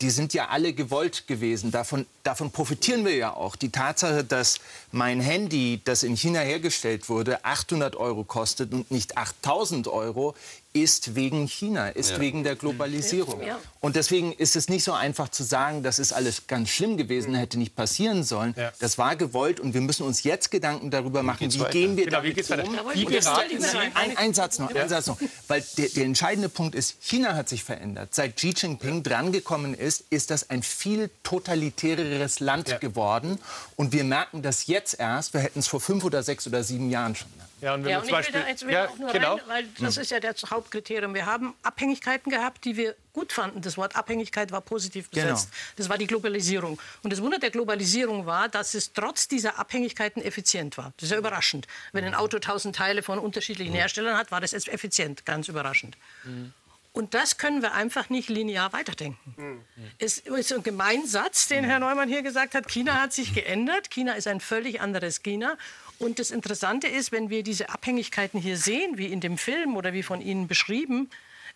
[0.00, 1.70] die sind ja alle gewollt gewesen.
[1.70, 3.56] Davon, davon profitieren wir ja auch.
[3.56, 4.58] Die Tatsache, dass
[4.92, 10.34] mein Handy, das in China hergestellt wurde, 800 Euro kostet und nicht 8000 Euro,
[10.82, 12.20] ist wegen China, ist ja.
[12.20, 13.42] wegen der Globalisierung.
[13.42, 13.58] Ja.
[13.80, 17.34] Und deswegen ist es nicht so einfach zu sagen, das ist alles ganz schlimm gewesen,
[17.34, 18.54] hätte nicht passieren sollen.
[18.58, 18.72] Ja.
[18.78, 22.04] Das war gewollt und wir müssen uns jetzt Gedanken darüber machen, wie, wie gehen wir
[22.04, 22.92] genau, damit um.
[22.92, 23.76] Wie beraten Sie?
[23.94, 25.18] Ein, ein, Satz noch, ein Satz noch.
[25.48, 28.14] Weil der, der, entscheidende Punkt ist, China hat sich verändert.
[28.14, 33.38] Seit Xi Jinping drangekommen ist, ist das ein viel totalitäreres Land geworden.
[33.76, 35.32] Und wir merken das jetzt erst.
[35.32, 37.28] Wir hätten es vor fünf oder sechs oder sieben Jahren schon.
[37.60, 39.36] Ja, und wenn ja, und ich will da jetzt ja, auch nur genau.
[39.36, 40.02] rein, weil das hm.
[40.02, 41.14] ist ja das Hauptkriterium.
[41.14, 43.62] Wir haben Abhängigkeiten gehabt, die wir gut fanden.
[43.62, 45.24] Das Wort Abhängigkeit war positiv genau.
[45.24, 45.50] besetzt.
[45.50, 45.72] Genau.
[45.76, 46.78] Das war die Globalisierung.
[47.02, 50.92] Und das Wunder der Globalisierung war, dass es trotz dieser Abhängigkeiten effizient war.
[50.96, 51.66] Das ist ja überraschend.
[51.92, 53.78] Wenn ein Auto tausend Teile von unterschiedlichen mhm.
[53.78, 55.24] Herstellern hat, war das effizient.
[55.24, 55.96] Ganz überraschend.
[56.24, 56.52] Mhm.
[56.96, 59.34] Und das können wir einfach nicht linear weiterdenken.
[59.36, 59.64] Mhm.
[59.98, 62.68] Es ist ein Gemeinsatz, den Herr Neumann hier gesagt hat.
[62.68, 63.90] China hat sich geändert.
[63.90, 65.58] China ist ein völlig anderes China.
[65.98, 69.92] Und das Interessante ist, wenn wir diese Abhängigkeiten hier sehen, wie in dem Film oder
[69.92, 71.10] wie von Ihnen beschrieben,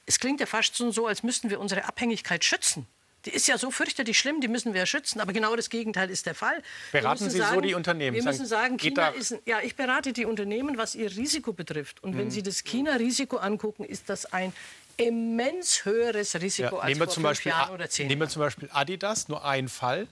[0.06, 2.86] es klingt ja fast so, als müssten wir unsere Abhängigkeit schützen.
[3.26, 5.20] Die ist ja so fürchterlich schlimm, die müssen wir schützen.
[5.20, 6.62] Aber genau das Gegenteil ist der Fall.
[6.90, 8.16] Beraten Sie sagen, so die Unternehmen?
[8.16, 12.02] Wir müssen sagen, China ist, ja, ich berate die Unternehmen, was ihr Risiko betrifft.
[12.02, 12.18] Und mhm.
[12.18, 14.54] wenn Sie das China-Risiko angucken, ist das ein
[14.96, 18.68] immens höheres Risiko ja, als vor fünf Beispiel, Jahren oder zehn Nehmen wir zum Beispiel
[18.72, 20.06] Adidas, nur ein Fall.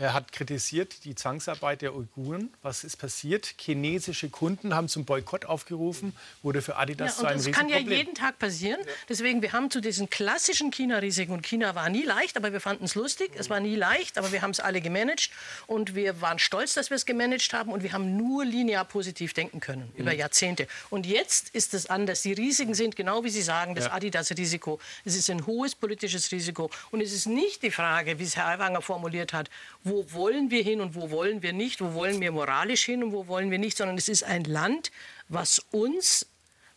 [0.00, 2.48] Er hat kritisiert die Zwangsarbeit der Uiguren.
[2.62, 3.54] Was ist passiert?
[3.58, 7.76] Chinesische Kunden haben zum Boykott aufgerufen, wurde für Adidas ja, zu einem Das kann ja
[7.76, 8.80] jeden Tag passieren.
[9.10, 12.84] Deswegen, wir haben zu diesen klassischen China-Risiken, und China war nie leicht, aber wir fanden
[12.86, 13.32] es lustig.
[13.36, 15.28] Es war nie leicht, aber wir haben es alle gemanagt.
[15.66, 17.70] Und wir waren stolz, dass wir es gemanagt haben.
[17.70, 20.18] Und wir haben nur linear positiv denken können, über Mhm.
[20.18, 20.66] Jahrzehnte.
[20.88, 22.22] Und jetzt ist es anders.
[22.22, 23.92] Die Risiken sind, genau wie Sie sagen, das Ja.
[23.92, 24.80] Adidas-Risiko.
[25.04, 26.70] Es ist ein hohes politisches Risiko.
[26.90, 29.50] Und es ist nicht die Frage, wie es Herr Aiwanger formuliert hat,
[29.90, 33.12] wo wollen wir hin und wo wollen wir nicht, wo wollen wir moralisch hin und
[33.12, 34.90] wo wollen wir nicht, sondern es ist ein Land,
[35.28, 36.26] was uns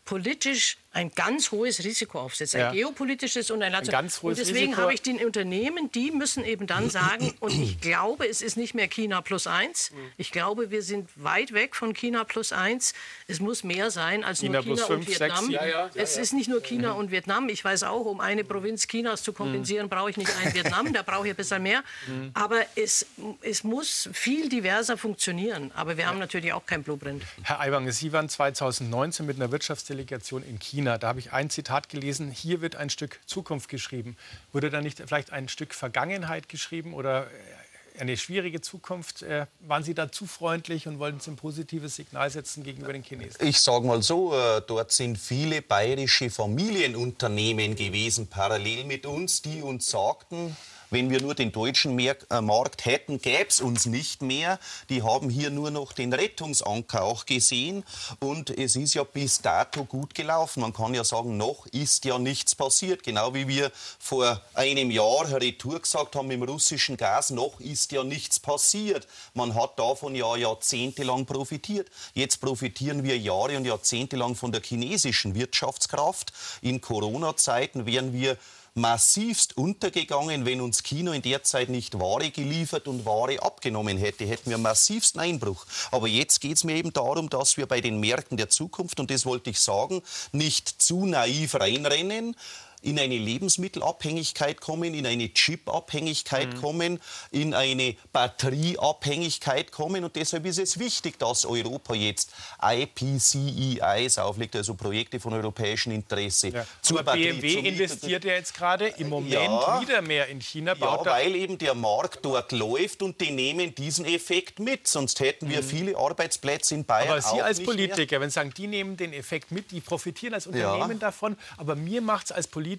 [0.03, 2.71] politisch ein ganz hohes Risiko aufsetzt, ein Ja.
[2.71, 6.67] geopolitisches und ein, Ein ganz hohes Und deswegen habe ich den Unternehmen, die müssen eben
[6.67, 9.91] dann sagen, und ich glaube, es ist nicht mehr China plus eins.
[10.17, 12.93] Ich glaube, wir sind weit weg von China plus eins.
[13.27, 15.45] Es muss mehr sein als China nur China plus und fünf, Vietnam.
[15.45, 16.99] sechs, ja, ja, es ist nicht nur China Mhm.
[16.99, 17.49] und Vietnam.
[17.49, 21.01] Ich weiß auch, um eine Provinz Chinas zu kompensieren, brauche ich nicht ein Vietnam, da
[21.01, 21.83] brauche ich ein bisschen mehr.
[22.07, 22.31] Mhm.
[22.35, 23.05] Aber es,
[23.41, 25.71] es muss viel diverser funktionieren.
[25.73, 27.23] Aber wir haben natürlich auch kein Blueprint.
[27.41, 30.82] Herr Aiwanger, Sie waren 2019 mit einer Wirtschaftsdelegation in China.
[30.85, 34.17] Da habe ich ein Zitat gelesen, hier wird ein Stück Zukunft geschrieben.
[34.51, 39.21] Wurde da nicht vielleicht ein Stück Vergangenheit geschrieben oder äh, eine schwierige Zukunft?
[39.21, 43.03] Äh, Waren Sie da zu freundlich und wollten Sie ein positives Signal setzen gegenüber den
[43.03, 43.45] Chinesen?
[43.45, 49.61] Ich sage mal so, äh, dort sind viele bayerische Familienunternehmen gewesen, parallel mit uns, die
[49.61, 50.55] uns sagten,
[50.93, 54.59] wenn wir nur den deutschen äh, Markt hätten, gäbe es uns nicht mehr.
[54.89, 57.83] Die haben hier nur noch den Rettungsanker auch gesehen.
[58.19, 60.61] Und es ist ja bis dato gut gelaufen.
[60.61, 63.01] Man kann ja sagen, noch ist ja nichts passiert.
[63.01, 68.03] Genau wie wir vor einem Jahr Retour gesagt haben dem russischen Gas, noch ist ja
[68.03, 69.07] nichts passiert.
[69.33, 71.89] Man hat davon ja jahrzehntelang profitiert.
[72.13, 76.33] Jetzt profitieren wir Jahre und Jahrzehnte lang von der chinesischen Wirtschaftskraft.
[76.61, 78.37] In Corona-Zeiten wären wir
[78.75, 84.25] massivst untergegangen, wenn uns China in der Zeit nicht Ware geliefert und Ware abgenommen hätte.
[84.25, 85.65] Hätten wir massivsten Einbruch.
[85.91, 89.11] Aber jetzt geht es mir eben darum, dass wir bei den Märkten der Zukunft, und
[89.11, 90.01] das wollte ich sagen,
[90.31, 92.35] nicht zu naiv reinrennen,
[92.83, 96.99] in eine Lebensmittelabhängigkeit kommen, in eine Chip-Abhängigkeit kommen,
[97.31, 100.03] in eine Batterieabhängigkeit kommen.
[100.03, 102.31] Und deshalb ist es wichtig, dass Europa jetzt
[102.61, 106.49] IPCEIs auflegt, also Projekte von europäischem Interesse.
[106.49, 106.65] Ja.
[106.81, 109.81] zur Aber Batterie, BMW investiert ja jetzt gerade im Moment Ja.
[109.81, 110.73] wieder mehr in China.
[110.73, 114.87] ja, Baut da weil eben der Markt dort läuft und die nehmen diesen Effekt mit.
[114.89, 117.11] Sonst hätten wir viele Arbeitsplätze in Bayern Mhm.
[117.13, 120.45] Aber Sie als Politiker, wenn Sie sagen, die nehmen den Effekt mit, die profitieren als
[120.45, 120.51] Ja.
[120.73, 122.72] Unternehmen davon, aber mir macht es als Politiker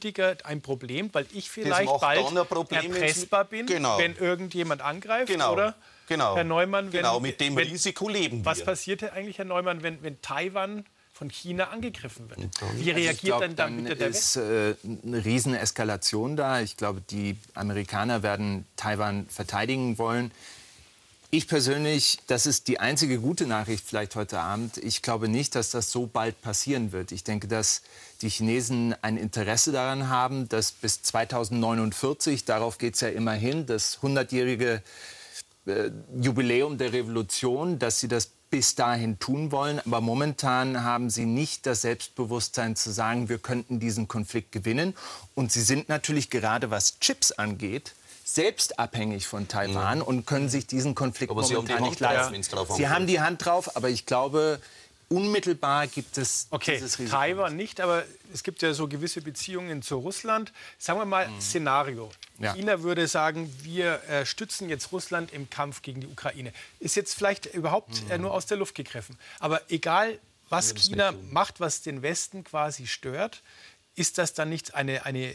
[0.45, 2.26] ein Problem, weil ich vielleicht bald
[2.70, 3.99] erpressbar bin, Genau.
[3.99, 5.53] wenn irgendjemand angreift, Genau.
[5.53, 5.74] oder?
[6.09, 6.36] Genau.
[6.36, 8.64] Herr Neumann, wenn, Genau, mit dem wenn, Risiko leben Was wir.
[8.66, 12.40] passiert denn eigentlich, Herr Neumann, wenn, wenn Taiwan von China angegriffen wird?
[12.76, 14.74] Wie Also reagiert glaub, dann, dann bitte der ist äh,
[15.05, 16.61] eine Rieseneskalation da.
[16.61, 20.32] Ich glaube, die Amerikaner werden Taiwan verteidigen wollen.
[21.37, 24.76] Ich persönlich, das ist die einzige gute Nachricht vielleicht heute Abend.
[24.76, 27.11] Ich glaube nicht, dass das so bald passieren wird.
[27.11, 27.82] Ich denke, dass
[28.22, 33.99] die Chinesen ein Interesse daran haben, dass bis 2049, darauf geht es ja immerhin, das
[34.01, 34.80] 100-jährige
[35.66, 39.80] äh, Jubiläum der Revolution, dass sie das bis dahin tun wollen.
[39.80, 44.95] Aber momentan haben sie nicht das Selbstbewusstsein zu sagen, wir könnten diesen Konflikt gewinnen.
[45.35, 47.93] Und sie sind natürlich gerade was Chips angeht,
[48.25, 51.91] selbst abhängig von Taiwan und können sich diesen Konflikt Aber Sie haben die momentan Hand
[51.91, 52.57] nicht drauf, leisten.
[52.57, 54.61] drauf Sie haben die Hand drauf, aber ich glaube,
[55.11, 57.16] unmittelbar gibt es Okay, dieses Risiko.
[57.16, 60.53] Taiwan nicht, aber es gibt ja so gewisse Beziehungen zu Russland.
[60.79, 62.11] Sagen wir mal Szenario.
[62.39, 62.45] Mhm.
[62.45, 62.55] Ja.
[62.55, 66.53] China würde sagen, wir äh, stützen jetzt Russland im Kampf gegen die Ukraine.
[66.81, 68.11] Ist jetzt vielleicht überhaupt Mhm.
[68.11, 69.18] äh, nur aus der Luft gegriffen.
[69.39, 70.18] Aber egal,
[70.49, 73.43] was China macht, was den Westen quasi stört,
[73.97, 75.35] ist das dann nicht eine, eine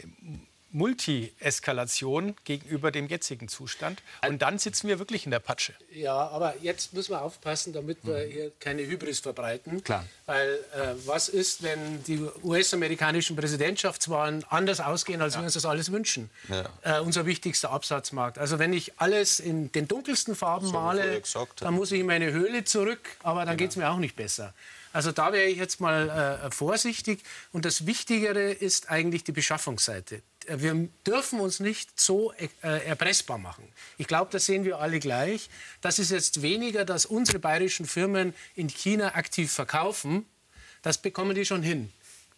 [0.72, 4.02] Multi-Eskalation gegenüber dem jetzigen Zustand?
[4.26, 5.74] Und dann sitzen wir wirklich in der Patsche.
[5.92, 9.82] Ja, aber jetzt müssen wir aufpassen, damit wir hier keine Hybris verbreiten.
[9.82, 10.04] Klar.
[10.26, 15.90] Weil äh, was ist, wenn die US-amerikanischen Präsidentschaftswahlen anders ausgehen, als wir uns das alles
[15.92, 16.30] wünschen?
[16.48, 16.98] Ja.
[16.98, 18.38] Äh, unser wichtigster Absatzmarkt.
[18.38, 21.66] Also wenn ich alles in den dunkelsten Farben So, male, gesagt, ja.
[21.66, 24.54] dann muss ich in meine Höhle zurück, aber dann geht es mir auch nicht besser.
[24.92, 27.22] Also da wäre ich jetzt mal äh, vorsichtig.
[27.52, 30.22] Und das Wichtigere ist eigentlich die Beschaffungsseite.
[30.46, 32.48] Wir dürfen uns nicht so äh,
[32.86, 33.64] erpressbar machen.
[33.98, 35.50] Ich glaube, das sehen wir alle gleich.
[35.80, 40.26] Das ist jetzt weniger, dass unsere bayerischen Firmen in China aktiv verkaufen.
[40.82, 41.92] Das bekommen die schon hin.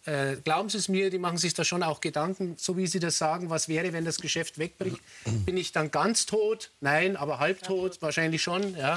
[0.05, 2.99] Äh, glauben Sie es mir, die machen sich da schon auch Gedanken, so wie Sie
[2.99, 4.97] das sagen, was wäre, wenn das Geschäft wegbricht?
[5.45, 6.71] Bin ich dann ganz tot?
[6.81, 8.75] Nein, aber halbtot, wahrscheinlich schon.
[8.75, 8.95] Ja.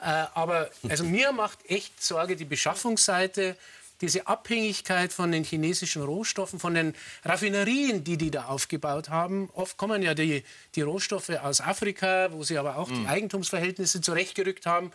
[0.00, 3.56] Äh, aber also mir macht echt Sorge die Beschaffungsseite.
[4.00, 6.94] Diese Abhängigkeit von den chinesischen Rohstoffen, von den
[7.24, 9.50] Raffinerien, die die da aufgebaut haben.
[9.54, 10.44] Oft kommen ja die,
[10.74, 14.92] die Rohstoffe aus Afrika, wo sie aber auch die Eigentumsverhältnisse zurechtgerückt haben.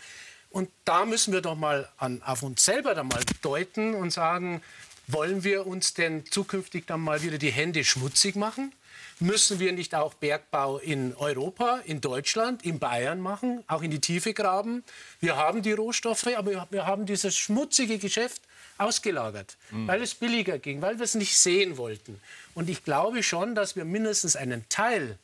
[0.49, 4.61] Und da müssen wir doch mal an, auf uns selber dann mal deuten und sagen,
[5.07, 8.71] wollen wir uns denn zukünftig dann mal wieder die Hände schmutzig machen?
[9.19, 13.99] Müssen wir nicht auch Bergbau in Europa, in Deutschland, in Bayern machen, auch in die
[13.99, 14.83] Tiefe graben?
[15.19, 18.41] Wir haben die Rohstoffe, aber wir haben dieses schmutzige Geschäft
[18.77, 19.87] ausgelagert, Mhm.
[19.87, 22.19] weil es billiger ging, weil wir es nicht sehen wollten.
[22.55, 25.17] Und ich glaube schon, dass wir mindestens einen Teil,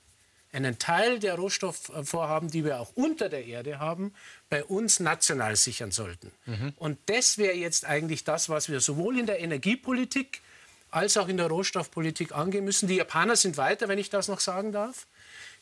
[0.51, 4.13] einen Teil der Rohstoffvorhaben, die wir auch unter der Erde haben,
[4.49, 6.31] bei uns national sichern sollten.
[6.77, 10.41] Und das wäre jetzt eigentlich das, was wir sowohl in der Energiepolitik
[10.91, 12.87] als auch in der Rohstoffpolitik angehen müssen.
[12.87, 15.05] Die Japaner sind weiter, wenn ich das noch sagen darf.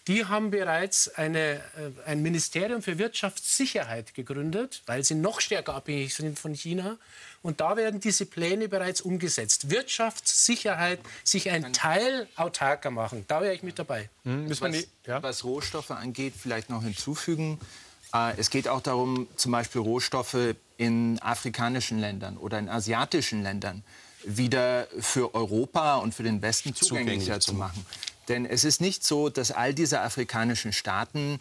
[0.07, 1.59] Die haben bereits eine, äh,
[2.05, 6.97] ein Ministerium für Wirtschaftssicherheit gegründet, weil sie noch stärker abhängig sind von China.
[7.41, 9.69] Und da werden diese Pläne bereits umgesetzt.
[9.69, 13.25] Wirtschaftssicherheit, sich ein Teil autarker machen.
[13.27, 14.09] Da wäre ich mit dabei.
[14.61, 17.59] was, was Rohstoffe angeht, vielleicht noch hinzufügen.
[18.13, 23.83] Äh, es geht auch darum, zum Beispiel Rohstoffe in afrikanischen Ländern oder in asiatischen Ländern
[24.23, 27.85] wieder für Europa und für den Westen zugänglicher Zugänglich zu zu machen.
[28.28, 31.39] Denn es ist nicht so, dass all diese afrikanischen Staaten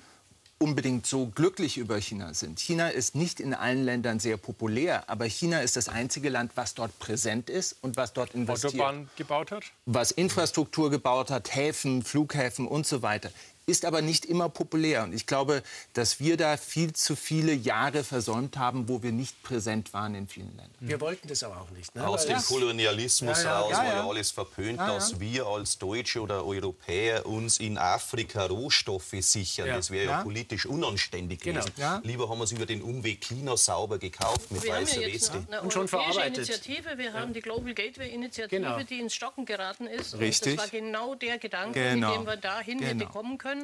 [0.58, 2.60] unbedingt so glücklich über China sind.
[2.60, 6.74] China ist nicht in allen Ländern sehr populär, aber China ist das einzige Land, was
[6.74, 9.64] dort präsent ist und was dort investiert Autobahn gebaut hat?
[9.84, 13.30] was Infrastruktur gebaut hat, Häfen, Flughäfen und so weiter,
[13.68, 15.02] ist aber nicht immer populär.
[15.02, 15.62] Und ich glaube,
[15.92, 20.28] dass wir da viel zu viele Jahre versäumt haben, wo wir nicht präsent waren in
[20.28, 20.70] vielen Ländern.
[20.78, 21.92] Wir wollten das aber auch nicht.
[21.96, 22.06] Ne?
[22.06, 23.94] Aus dem Kolonialismus Ja, ja, raus ja, war ja.
[23.96, 24.94] ja alles verpönt, Ja, ja.
[24.94, 29.66] dass wir als Deutsche oder Europäer uns in Afrika Rohstoffe sichern.
[29.66, 29.76] Ja.
[29.76, 30.22] Das wäre ja, Ja.
[30.22, 31.60] politisch unanständig Genau.
[31.60, 31.74] gewesen.
[31.76, 32.00] Ja.
[32.04, 35.08] Lieber haben wir es über den Umweg China sauber gekauft mit Wir haben weißer ja
[35.08, 35.44] jetzt Weste.
[35.48, 36.48] eine Und schon verarbeitet.
[36.48, 38.78] Initiative, wir haben die Global Gateway Initiative, Genau.
[38.78, 40.16] die ins Stocken geraten ist.
[40.20, 40.52] Richtig.
[40.52, 42.10] Und das war genau der Gedanke, Genau.
[42.10, 42.90] mit dem wir dahin Genau.
[42.90, 43.55] hätte kommen können.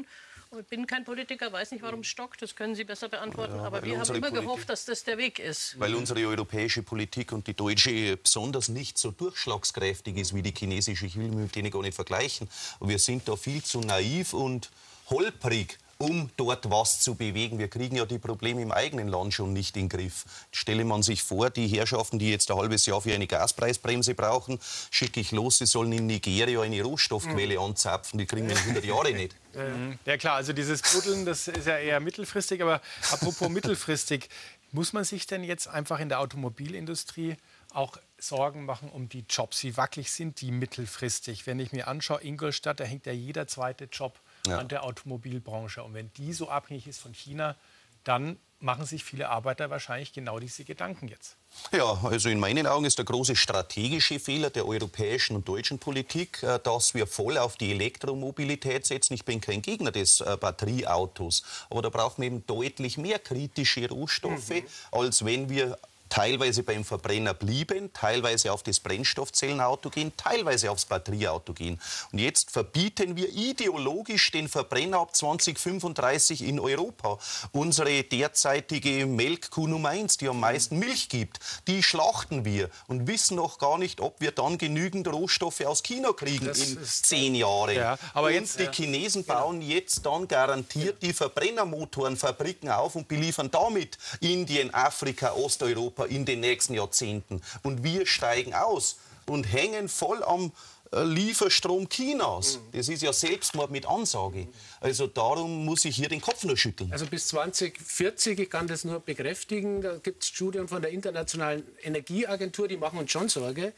[0.51, 3.57] Und Ich bin kein Politiker, weiß nicht, warum es stockt, das können Sie besser beantworten.
[3.57, 5.80] Ja, aber wir haben immer Politik- gehofft, dass das der Weg ist.
[5.80, 11.07] Weil unsere europäische Politik und die deutsche besonders nicht so durchschlagskräftig ist wie die chinesische.
[11.07, 12.51] Ich will mich mit denen gar nicht vergleichen.
[12.80, 14.70] Wir sind da viel zu naiv und
[15.09, 17.61] holprig, um dort was zu bewegen.
[17.61, 20.24] Wir kriegen ja die Probleme im eigenen Land schon nicht in den Griff.
[20.50, 24.59] Stelle man sich vor, die Herrschaften, die jetzt ein halbes Jahr für eine Gaspreisbremse brauchen,
[24.90, 28.18] schicke ich los, sie sollen in Nigeria eine Rohstoffquelle anzapfen.
[28.18, 29.36] Die kriegen wir in 100 Jahren nicht.
[29.55, 29.96] Mhm.
[30.05, 32.61] Ja klar, also dieses Buddeln, das ist ja eher mittelfristig.
[32.62, 32.80] Aber
[33.12, 34.28] apropos mittelfristig,
[34.72, 37.36] muss man sich denn jetzt einfach in der Automobilindustrie
[37.72, 39.62] auch Sorgen machen um die Jobs?
[39.62, 41.46] Wie wackelig sind die mittelfristig?
[41.46, 44.59] Wenn ich mir anschaue, Ingolstadt, da hängt ja jeder zweite Job Ja.
[44.59, 45.82] an der Automobilbranche.
[45.82, 47.57] Und wenn die so abhängig ist von China,
[48.05, 51.36] dann machen sich viele Arbeiter wahrscheinlich genau diese Gedanken jetzt.
[51.72, 56.43] Ja, also in meinen Augen ist der große strategische Fehler der europäischen und deutschen Politik,
[56.43, 59.14] äh, dass wir voll auf die Elektromobilität setzen.
[59.14, 63.88] Ich bin kein Gegner des äh, Batterieautos, aber da brauchen wir eben deutlich mehr kritische
[63.88, 64.62] Rohstoffe,
[64.93, 65.76] als wenn wir
[66.13, 71.81] teilweise beim Verbrenner blieben, teilweise auf das Brennstoffzellenauto gehen, teilweise aufs Batterieauto gehen.
[72.13, 77.19] Und jetzt verbieten wir ideologisch den Verbrenner ab 2035 in Europa.
[77.53, 83.37] Unsere derzeitige Melkkuh Nummer 1, die am meisten Milch gibt, die schlachten wir und wissen
[83.37, 87.75] noch gar nicht, ob wir dann genügend Rohstoffe aus China kriegen Das in zehn Jahren.
[87.75, 88.69] Ja, aber und jetzt- die.
[88.71, 96.24] Chinesen bauen jetzt dann garantiert die Verbrennermotorenfabriken auf und beliefern damit Indien, Afrika, Osteuropa in
[96.24, 97.40] den nächsten Jahrzehnten.
[97.62, 100.53] Und wir steigen aus und hängen voll am
[100.92, 102.59] äh, Lieferstrom Chinas.
[102.59, 102.76] Mhm.
[102.76, 104.48] Das ist ja Selbstmord mit Ansage.
[104.80, 106.92] Also darum muss ich hier den Kopf nur schütteln.
[106.92, 111.64] Also bis 2040, ich kann das nur bekräftigen, da gibt es Studien von der Internationalen
[111.82, 113.72] Energieagentur, die machen uns schon Sorge,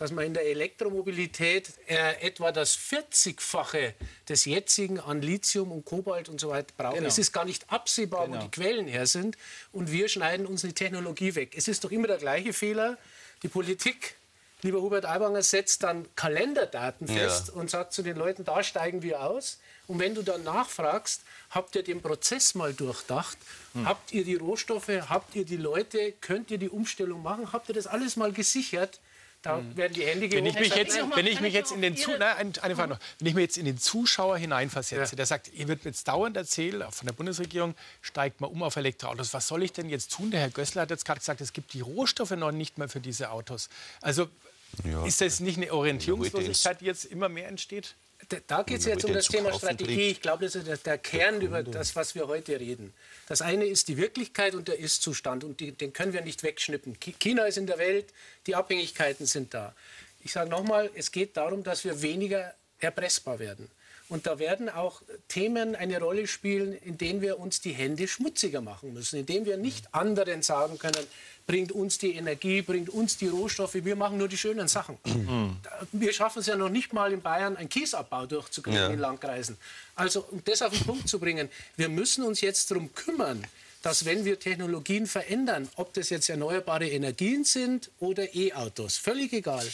[0.00, 3.92] dass man in der Elektromobilität äh, etwa das 40-fache
[4.28, 6.94] des jetzigen an Lithium und Kobalt und so weiter braucht.
[6.96, 7.06] Genau.
[7.06, 8.38] Es ist gar nicht absehbar, Genau.
[8.38, 9.36] wo die Quellen her sind
[9.72, 11.52] und wir schneiden uns die Technologie weg.
[11.54, 12.96] Es ist doch immer der gleiche Fehler.
[13.42, 14.14] Die Politik,
[14.62, 17.14] lieber Hubert Aiwanger, setzt dann Kalenderdaten Ja.
[17.28, 19.58] fest und sagt zu den Leuten, da steigen wir aus.
[19.86, 21.20] Und wenn du dann nachfragst,
[21.50, 23.36] habt ihr den Prozess mal durchdacht?
[23.74, 23.86] Hm.
[23.86, 24.88] Habt ihr die Rohstoffe?
[24.88, 26.12] Habt ihr die Leute?
[26.22, 27.52] Könnt ihr die Umstellung machen?
[27.52, 28.98] Habt ihr das alles mal gesichert?
[29.42, 30.30] Da werden die Hände.
[30.30, 30.68] Wenn ich gehoben.
[30.68, 32.98] mich jetzt, wenn ich mich jetzt in den Zu Nein, eine- eine Frage noch.
[33.18, 36.36] Wenn ich mir jetzt in den Zuschauer hineinversetze, der sagt, ihr wird mir jetzt dauernd
[36.36, 39.32] erzählt, auch von der Bundesregierung, steigt mal um auf Elektroautos.
[39.32, 40.30] Was soll ich denn jetzt tun?
[40.30, 43.00] Der Herr Gößler hat jetzt gerade gesagt, es gibt die Rohstoffe noch nicht mal für
[43.00, 43.70] diese Autos.
[44.02, 44.28] Also
[44.84, 45.04] Ja.
[45.06, 47.94] ist das nicht eine Orientierungslosigkeit, die jetzt immer mehr entsteht?
[48.46, 50.08] Da geht es jetzt um das Thema Strategie.
[50.08, 52.92] Ich glaube, das ist der, der Kern über das, was wir heute reden.
[53.26, 55.44] Das eine ist die Wirklichkeit und der Ist-Zustand.
[55.44, 56.98] Und die, den können wir nicht wegschnippen.
[57.00, 58.06] China ist in der Welt,
[58.46, 59.74] die Abhängigkeiten sind da.
[60.22, 63.70] Ich sage nochmal, es geht darum, dass wir weniger erpressbar werden.
[64.08, 68.60] Und da werden auch Themen eine Rolle spielen, in denen wir uns die Hände schmutziger
[68.60, 71.06] machen müssen, indem wir nicht anderen sagen können,
[71.50, 74.98] bringt uns die Energie, bringt uns die Rohstoffe, wir machen nur die schönen Sachen.
[75.04, 75.56] Mhm.
[75.90, 78.86] Wir schaffen es ja noch nicht mal in Bayern, einen Kiesabbau durchzukriegen ja.
[78.86, 79.56] in Landkreisen.
[79.96, 83.44] Also, um das auf den Punkt zu bringen, wir müssen uns jetzt darum kümmern,
[83.82, 89.66] dass wenn wir Technologien verändern, ob das jetzt erneuerbare Energien sind oder E-Autos, völlig egal,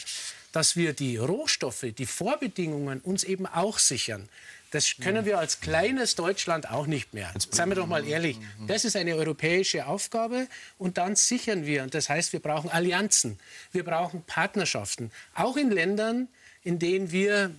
[0.53, 4.27] dass wir die Rohstoffe, die Vorbedingungen uns eben auch sichern.
[4.71, 7.31] Das können wir als kleines Deutschland auch nicht mehr.
[7.49, 8.37] seien wir doch mal ehrlich.
[8.67, 10.47] Das ist eine europäische Aufgabe
[10.77, 11.83] und dann sichern wir.
[11.83, 13.39] Und das heißt, wir brauchen Allianzen,
[13.71, 15.11] wir brauchen Partnerschaften.
[15.35, 16.27] Auch in Ländern,
[16.63, 17.51] in denen wir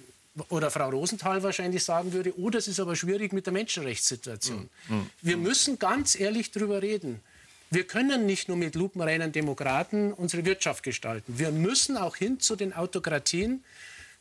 [0.51, 4.69] oder Frau Rosenthal wahrscheinlich sagen würde, oh, das ist aber schwierig mit der Menschenrechtssituation.
[4.89, 5.11] Mhm.
[5.21, 7.21] Wir müssen ganz ehrlich darüber reden.
[7.71, 11.39] Wir können nicht nur mit lupenreinen Demokraten unsere Wirtschaft gestalten.
[11.39, 13.63] Wir müssen auch hin zu den Autokratien.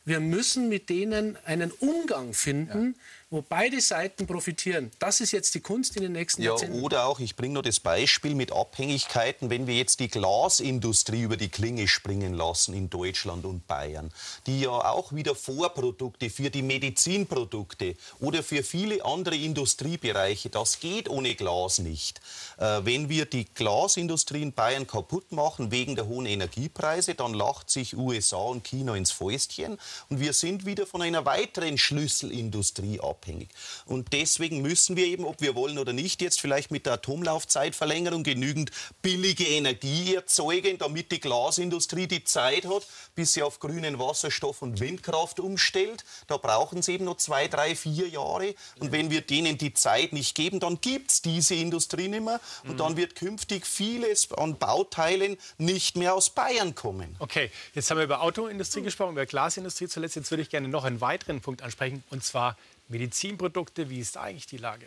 [0.08, 4.90] Wir müssen mit denen einen Umgang finden, ja wo beide Seiten profitieren.
[4.98, 6.80] Das ist jetzt die Kunst in den nächsten ja, Jahrzehnten.
[6.80, 11.36] Oder auch, ich bringe nur das Beispiel mit Abhängigkeiten, wenn wir jetzt die Glasindustrie über
[11.36, 14.10] die Klinge springen lassen in Deutschland und Bayern,
[14.46, 21.10] die ja auch wieder Vorprodukte für die Medizinprodukte oder für viele andere Industriebereiche, das geht
[21.10, 22.22] ohne Glas nicht.
[22.56, 27.68] Äh, wenn wir die Glasindustrie in Bayern kaputt machen wegen der hohen Energiepreise, dann lacht
[27.68, 29.76] sich USA und China ins Fäustchen
[30.08, 33.48] und wir sind wieder von einer weiteren Schlüsselindustrie ab abhängig.
[33.86, 38.22] Und deswegen müssen wir eben, ob wir wollen oder nicht, jetzt vielleicht mit der Atomlaufzeitverlängerung
[38.22, 38.70] genügend
[39.02, 44.80] billige Energie erzeugen, damit die Glasindustrie die Zeit hat, bis sie auf grünen Wasserstoff und
[44.80, 46.04] Windkraft umstellt.
[46.26, 48.54] Da brauchen sie eben noch zwei, drei, vier Jahre.
[48.78, 52.40] Und wenn wir denen die Zeit nicht geben, dann gibt es diese Industrie nicht mehr.
[52.64, 57.16] Und dann wird künftig vieles an Bauteilen nicht mehr aus Bayern kommen.
[57.18, 60.16] Okay, jetzt haben wir über Autoindustrie gesprochen, über Glasindustrie zuletzt.
[60.16, 62.56] Jetzt würde ich gerne noch einen weiteren Punkt ansprechen, und zwar
[62.88, 63.90] Medizinprodukte.
[63.90, 64.86] Wie ist eigentlich die Lage?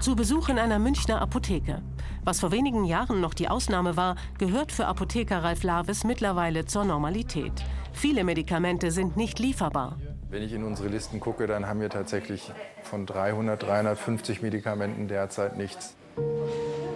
[0.00, 1.80] Zu Besuch in einer Münchner Apotheke.
[2.22, 6.84] Was vor wenigen Jahren noch die Ausnahme war, gehört für Apotheker Ralf Lavis mittlerweile zur
[6.84, 7.52] Normalität.
[7.92, 9.98] Viele Medikamente sind nicht lieferbar.
[10.28, 12.50] Wenn ich in unsere Listen gucke, dann haben wir tatsächlich
[12.82, 15.94] von 300, 350 Medikamenten derzeit nichts.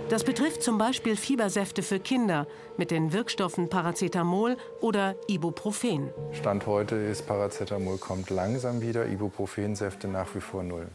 [0.08, 6.10] Das betrifft zum Beispiel Fiebersäfte für Kinder mit den Wirkstoffen Paracetamol oder Ibuprofen.
[6.32, 10.88] Stand heute ist Paracetamol kommt langsam wieder, Ibuprofensäfte nach wie vor null.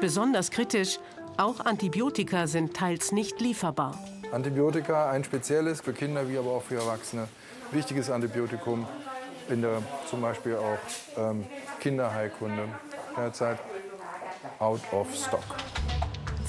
[0.00, 0.98] Besonders kritisch,
[1.36, 3.98] auch Antibiotika sind teils nicht lieferbar.
[4.32, 7.28] Antibiotika, ein spezielles für Kinder wie aber auch für Erwachsene.
[7.70, 8.86] Wichtiges Antibiotikum
[9.50, 10.78] in der zum Beispiel auch
[11.18, 11.44] ähm,
[11.80, 12.68] Kinderheilkunde.
[13.16, 13.58] Derzeit
[14.58, 15.44] out of stock.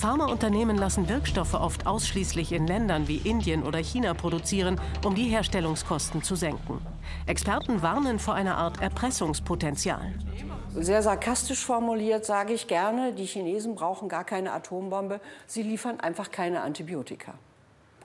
[0.01, 6.23] Pharmaunternehmen lassen Wirkstoffe oft ausschließlich in Ländern wie Indien oder China produzieren, um die Herstellungskosten
[6.23, 6.81] zu senken.
[7.27, 10.15] Experten warnen vor einer Art Erpressungspotenzial.
[10.73, 16.31] Sehr sarkastisch formuliert sage ich gerne, die Chinesen brauchen gar keine Atombombe, sie liefern einfach
[16.31, 17.35] keine Antibiotika.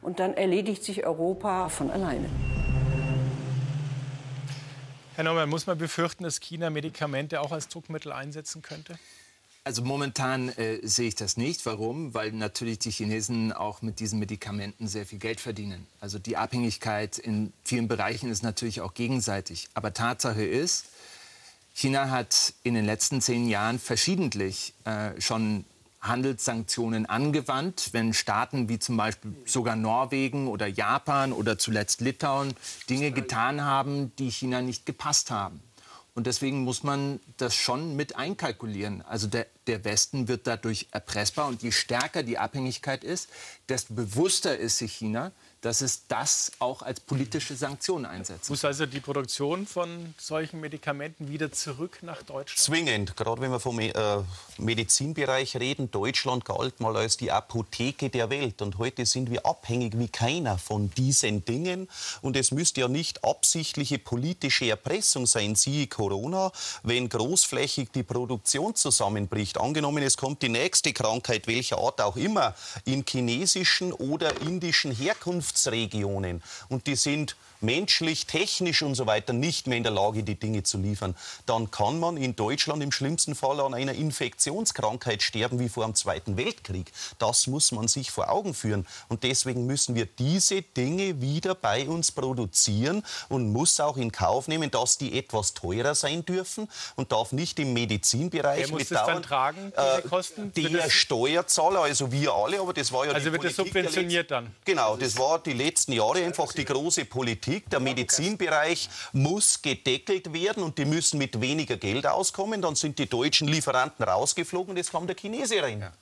[0.02, 2.28] Und dann erledigt sich Europa von alleine.
[5.14, 8.98] Herr Neumann, muss man befürchten, dass China Medikamente auch als Druckmittel einsetzen könnte?
[9.66, 11.66] Also momentan äh, sehe ich das nicht.
[11.66, 12.14] Warum?
[12.14, 15.88] Weil natürlich die Chinesen auch mit diesen Medikamenten sehr viel Geld verdienen.
[15.98, 19.68] Also die Abhängigkeit in vielen Bereichen ist natürlich auch gegenseitig.
[19.74, 20.84] Aber Tatsache ist,
[21.74, 25.64] China hat in den letzten zehn Jahren verschiedentlich äh, schon
[26.00, 32.54] Handelssanktionen angewandt, wenn Staaten wie zum Beispiel sogar Norwegen oder Japan oder zuletzt Litauen
[32.88, 35.60] Dinge getan haben, die China nicht gepasst haben.
[36.14, 39.02] Und deswegen muss man das schon mit einkalkulieren.
[39.02, 41.46] Also der, der Westen wird dadurch erpressbar.
[41.48, 43.28] Und je stärker die Abhängigkeit ist,
[43.68, 45.32] desto bewusster ist sich China,
[45.62, 48.50] dass es das auch als politische Sanktion einsetzt.
[48.50, 52.58] Muss also die Produktion von solchen Medikamenten wieder zurück nach Deutschland?
[52.58, 53.92] Zwingend, gerade wenn wir vom äh,
[54.58, 55.90] Medizinbereich reden.
[55.90, 60.58] Deutschland galt mal als die Apotheke der Welt und heute sind wir abhängig wie keiner
[60.58, 61.88] von diesen Dingen.
[62.22, 66.52] Und es müsste ja nicht absichtliche politische Erpressung sein, siehe Corona,
[66.82, 69.58] wenn großflächig die Produktion zusammenbricht.
[69.58, 72.54] Angenommen, es kommt die nächste Krankheit, welcher Art auch immer,
[72.84, 79.66] in chinesischen oder indischen Herkunft Herkunftsregionen und die sind menschlich, technisch und so weiter nicht
[79.66, 81.14] mehr in der Lage, die Dinge zu liefern,
[81.46, 85.94] dann kann man in Deutschland im schlimmsten Fall an einer Infektionskrankheit sterben wie vor dem
[85.94, 86.92] Zweiten Weltkrieg.
[87.18, 88.86] Das muss man sich vor Augen führen.
[89.08, 94.48] Und deswegen müssen wir diese Dinge wieder bei uns produzieren und muss auch in Kauf
[94.48, 98.90] nehmen, dass die etwas teurer sein dürfen und darf nicht im Medizinbereich Wer muss mit
[98.90, 100.52] das dann tragen, äh, diese Kosten?
[100.54, 103.54] Wird der das- Steuerzahler, also wir alle, aber das war ja Also die wird das
[103.54, 104.54] Politik der subventioniert dann?
[104.64, 107.45] Genau, das war die letzten Jahre einfach die große Politik.
[107.46, 112.62] Der Medizinbereich muss gedeckelt werden und die müssen mit weniger Geld auskommen.
[112.62, 115.80] Dann sind die deutschen Lieferanten rausgeflogen und jetzt kam der Chinese rein.
[115.80, 115.92] Ja,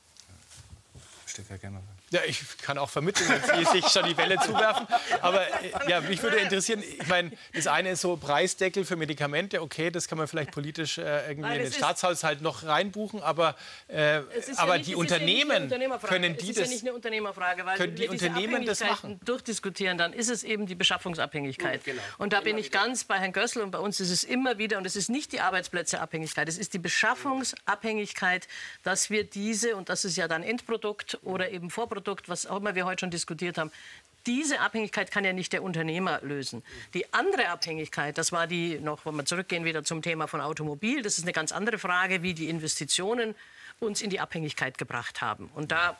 [2.26, 4.86] ich kann auch vermitteln, wenn Sie sich schon die Welle zuwerfen.
[5.20, 9.60] Aber äh, ja, mich würde interessieren, ich meine, das eine ist so Preisdeckel für Medikamente,
[9.62, 13.56] okay, das kann man vielleicht politisch äh, irgendwie Nein, in den Staatshaushalt noch reinbuchen, aber,
[13.88, 14.22] äh, ja
[14.56, 16.12] aber nicht- die ja nicht eine Unternehmen, Unternehmerfrage.
[16.12, 16.70] können es die ist ja das...
[16.70, 19.20] nicht eine Unternehmerfrage, weil können wenn die Unternehmen das machen?
[19.24, 21.84] durchdiskutieren, dann ist es eben die Beschaffungsabhängigkeit.
[21.84, 22.02] Genau.
[22.18, 24.78] Und da bin ich ganz bei Herrn Gössel und bei uns ist es immer wieder,
[24.78, 28.48] und es ist nicht die Arbeitsplätzeabhängigkeit, es ist die Beschaffungsabhängigkeit,
[28.82, 32.74] dass wir diese, und das ist ja dann Endprodukt oder eben Vorprodukt, was auch immer
[32.74, 33.70] wir heute schon diskutiert haben,
[34.26, 36.62] diese Abhängigkeit kann ja nicht der Unternehmer lösen.
[36.94, 41.02] Die andere Abhängigkeit, das war die noch, wenn wir zurückgehen wieder zum Thema von Automobil,
[41.02, 43.34] das ist eine ganz andere Frage, wie die Investitionen
[43.80, 45.50] uns in die Abhängigkeit gebracht haben.
[45.54, 45.98] Und da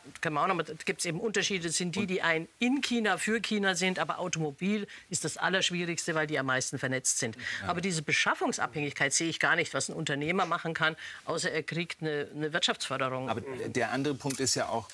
[0.84, 4.20] gibt es eben Unterschiede, das sind die, die ein in China für China sind, aber
[4.20, 7.36] Automobil ist das Allerschwierigste, weil die am meisten vernetzt sind.
[7.66, 12.00] Aber diese Beschaffungsabhängigkeit sehe ich gar nicht, was ein Unternehmer machen kann, außer er kriegt
[12.00, 13.28] eine, eine Wirtschaftsförderung.
[13.28, 14.88] Aber der andere Punkt ist ja auch,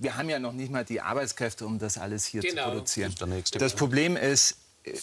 [0.00, 2.64] wir, haben ja noch nicht mal die Arbeitskräfte, um das alles hier Genau.
[2.64, 3.14] zu produzieren.
[3.18, 3.74] Das Das.
[3.74, 4.56] Problem ist,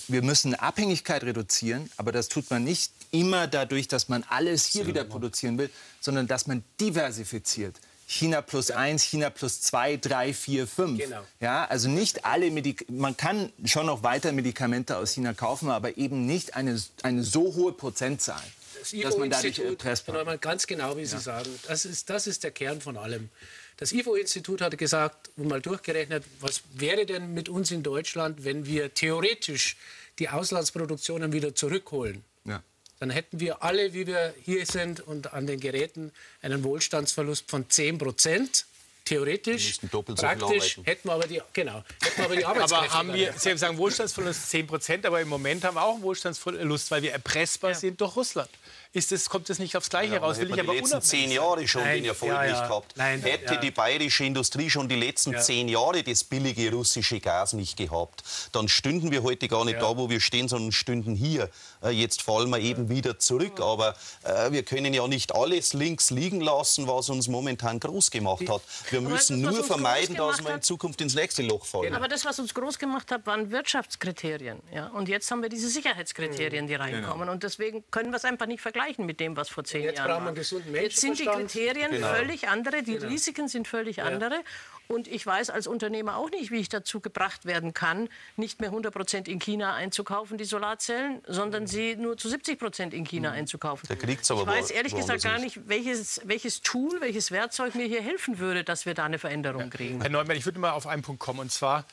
[0.07, 4.87] wir müssen Abhängigkeit reduzieren, aber das tut man nicht immer dadurch, dass man alles hier
[4.87, 5.69] wieder produzieren will,
[6.01, 7.79] sondern dass man diversifiziert.
[8.09, 10.97] China plus eins, China plus zwei, drei, vier, fünf.
[10.97, 11.21] Genau.
[11.41, 15.97] Ja, also nicht alle Medik man kann schon noch weiter Medikamente aus China kaufen, aber
[15.97, 18.41] eben nicht eine, eine so hohe Prozentzahl,
[18.79, 22.27] Das dass man dadurch erpressbar Herr Neumann, ganz genau, wie Sie sagen, das ist, das
[22.27, 23.29] ist der Kern von allem.
[23.77, 28.65] Das IFO-Institut hat gesagt und mal durchgerechnet, was wäre denn mit uns in Deutschland, wenn
[28.65, 29.77] wir theoretisch
[30.17, 32.23] die Auslandsproduktionen wieder zurückholen?
[32.43, 32.63] Ja.
[32.99, 36.11] Dann hätten wir alle, wie wir hier sind und an den Geräten,
[36.41, 38.65] einen Wohlstandsverlust von 10 Prozent.
[39.05, 39.79] Theoretisch.
[39.89, 40.83] so Praktisch arbeiten.
[40.83, 42.75] hätten wir aber die, genau, hätten wir aber die Arbeitskräfte.
[42.89, 43.33] Aber haben wir.
[43.37, 47.13] Sie sagen Wohlstandsverlust 10 Prozent, aber im Moment haben wir auch einen Wohlstandsverlust, weil wir
[47.13, 48.49] erpressbar sind durch Russland.
[48.97, 50.37] Ist das, kommt das nicht aufs Gleiche Ja, raus?
[50.39, 51.31] hätte man die letzten zehn.
[51.31, 52.51] Jahre schon Nein, den Erfolg ja, ja.
[52.51, 52.93] nicht gehabt.
[52.97, 53.59] Nein, hätte ja.
[53.59, 55.39] die bayerische Industrie schon die letzten Ja.
[55.39, 58.23] zehn Jahre das billige russische Gas nicht gehabt,
[58.53, 59.81] dann stünden wir heute gar nicht Ja.
[59.81, 61.47] da, wo wir stehen, sondern stünden hier.
[61.83, 63.59] Äh, Jetzt fallen wir eben wieder zurück.
[63.59, 68.49] Aber äh, wir können ja nicht alles links liegen lassen, was uns momentan groß gemacht
[68.49, 68.63] hat.
[68.89, 71.93] Wir Aber müssen das, nur vermeiden, dass wir in Zukunft ins nächste Loch fallen.
[71.93, 74.59] Aber das, was uns groß gemacht hat, waren Wirtschaftskriterien.
[74.73, 74.87] Ja?
[74.87, 77.29] Und jetzt haben wir diese Sicherheitskriterien, die reinkommen.
[77.29, 80.09] Und deswegen können wir es einfach nicht vergleichen mit dem, was vor zehn Jetzt Jahren
[80.11, 81.25] brauchen wir einen gesunden Jetzt sind die.
[81.25, 82.07] Kriterien Genau.
[82.13, 84.41] völlig andere, die Risiken sind völlig andere.
[84.87, 88.07] Und ich weiß als Unternehmer auch nicht, wie ich dazu gebracht werden kann,
[88.37, 92.93] nicht mehr 100 Prozent in China einzukaufen, die Solarzellen, sondern sie nur zu 70 Prozent
[92.93, 93.85] in China einzukaufen.
[93.89, 97.75] Da kriegt's aber ich weiß wo- ehrlich gesagt gar nicht, welches, welches Tool, welches Werkzeug
[97.75, 99.99] mir hier helfen würde, dass wir da eine Veränderung kriegen.
[99.99, 101.39] Herr Neumann, ich würde mal auf einen Punkt kommen.
[101.41, 101.83] Und zwar,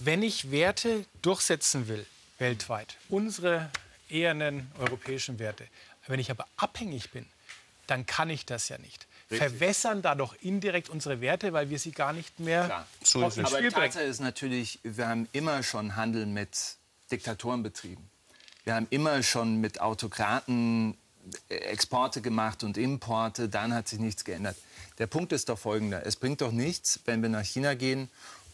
[0.00, 2.04] wenn ich Werte durchsetzen will,
[2.38, 3.70] weltweit, unsere
[4.10, 5.64] ehernen europäischen Werte,
[6.06, 7.26] wenn ich aber abhängig bin,
[7.86, 9.06] dann kann ich das ja nicht.
[9.28, 12.86] Verwässern da doch indirekt unsere Werte, weil wir sie gar nicht mehr Klar.
[13.02, 13.52] So ist es.
[13.52, 13.68] Aber.
[13.68, 16.76] Tatsache ist natürlich, wir haben immer schon Handel mit
[17.10, 18.10] Diktatoren betrieben.
[18.64, 20.96] Wir haben immer schon mit Autokraten
[21.48, 24.56] äh, Exporte gemacht und Importe, dann hat sich nichts geändert.
[24.98, 26.04] Der Punkt ist doch folgender.
[26.06, 28.08] Es bringt doch nichts, wenn wir nach China gehen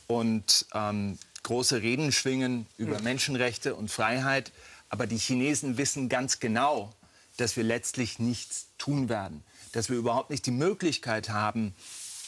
[0.07, 4.53] und ähm, große Reden schwingen über Menschenrechte und Freiheit,
[4.89, 6.93] aber die Chinesen wissen ganz genau,
[7.41, 11.75] dass wir letztlich nichts tun werden, dass wir überhaupt nicht die Möglichkeit haben,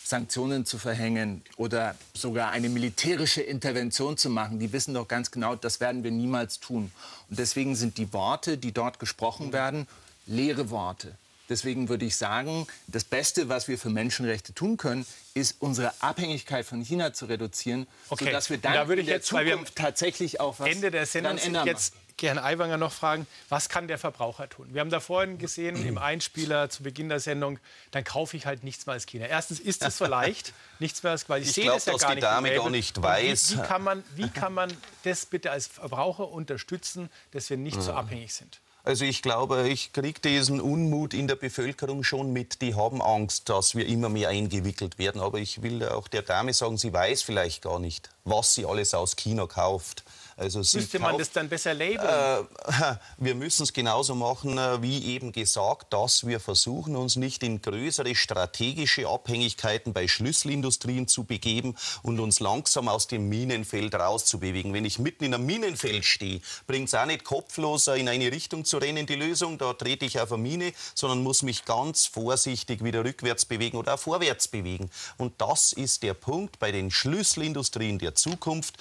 [0.04, 4.58] Sanktionen zu verhängen oder sogar eine militärische Intervention zu machen.
[4.58, 6.90] Die wissen doch ganz genau, das werden wir niemals tun.
[7.30, 9.86] Und deswegen sind die Worte, die dort gesprochen werden,
[10.26, 11.14] leere Worte.
[11.48, 15.04] Deswegen würde ich sagen, das Beste, was wir für Menschenrechte tun können,
[15.34, 18.26] ist unsere Abhängigkeit von China zu reduzieren, Okay.
[18.26, 21.38] sodass wir dann da würde in der jetzt, Zukunft tatsächlich auch was Ende der Sendung
[21.38, 21.66] ändern.
[21.66, 24.68] jetzt Herrn Aiwanger noch fragen, was kann der Verbraucher tun?
[24.72, 27.58] Wir haben da vorhin gesehen im Einspieler zu Beginn der Sendung,
[27.90, 29.26] dann kaufe ich halt nichts mehr als China.
[29.26, 31.92] Erstens ist es so leicht, nichts mehr als, weil ich, Ich sehe glaub, das ja
[31.92, 33.52] dass gar die Dame gar nicht weiß.
[33.52, 34.72] Wie, wie, kann man, wie kann man
[35.04, 38.60] das bitte als Verbraucher unterstützen, dass wir nicht so abhängig sind?
[38.84, 42.62] Also ich glaube, ich kriege diesen Unmut in der Bevölkerung schon mit.
[42.62, 45.20] Die haben Angst, dass wir immer mehr eingewickelt werden.
[45.20, 48.92] Aber ich will auch der Dame sagen, sie weiß vielleicht gar nicht, was sie alles
[48.92, 50.02] aus China kauft.
[50.36, 52.00] Also Müsste man das dann besser labeln?
[52.00, 57.42] Äh, wir müssen es genauso machen, äh, wie eben gesagt, dass wir versuchen, uns nicht
[57.42, 64.72] in größere strategische Abhängigkeiten bei Schlüsselindustrien zu begeben und uns langsam aus dem Minenfeld rauszubewegen.
[64.72, 68.64] Wenn ich mitten in einem Minenfeld stehe, bringt es auch nicht kopflos in eine Richtung
[68.64, 69.58] zu rennen, die Lösung.
[69.58, 73.94] Da trete ich auf eine Mine, sondern muss mich ganz vorsichtig wieder rückwärts bewegen oder
[73.94, 74.90] auch vorwärts bewegen.
[75.18, 78.76] Und das ist der Punkt bei den Schlüsselindustrien der Zukunft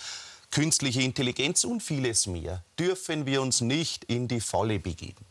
[0.51, 5.25] künstliche Intelligenz und vieles mehr, dürfen wir uns nicht in die Falle begeben.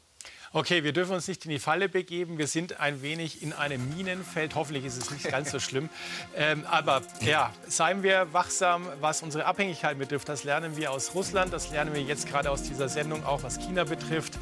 [0.52, 2.36] Okay, wir dürfen uns nicht in die Falle begeben.
[2.36, 4.56] Wir sind ein wenig in einem Minenfeld.
[4.56, 5.88] Hoffentlich ist es nicht ganz so schlimm.
[6.36, 10.28] Ähm, aber ja, seien wir wachsam, was unsere Abhängigkeit betrifft.
[10.28, 11.52] Das lernen wir aus Russland.
[11.52, 14.40] Das lernen wir jetzt gerade aus dieser Sendung, auch was China betrifft.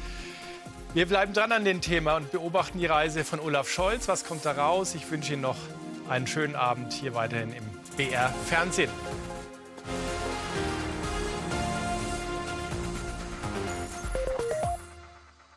[0.95, 4.07] Wir bleiben dran an dem Thema und beobachten die Reise von Olaf Scholz.
[4.07, 4.95] Was kommt da raus?
[4.95, 5.57] Ich wünsche Ihnen noch
[6.09, 7.63] einen schönen Abend hier weiterhin im
[7.95, 8.89] BR Fernsehen.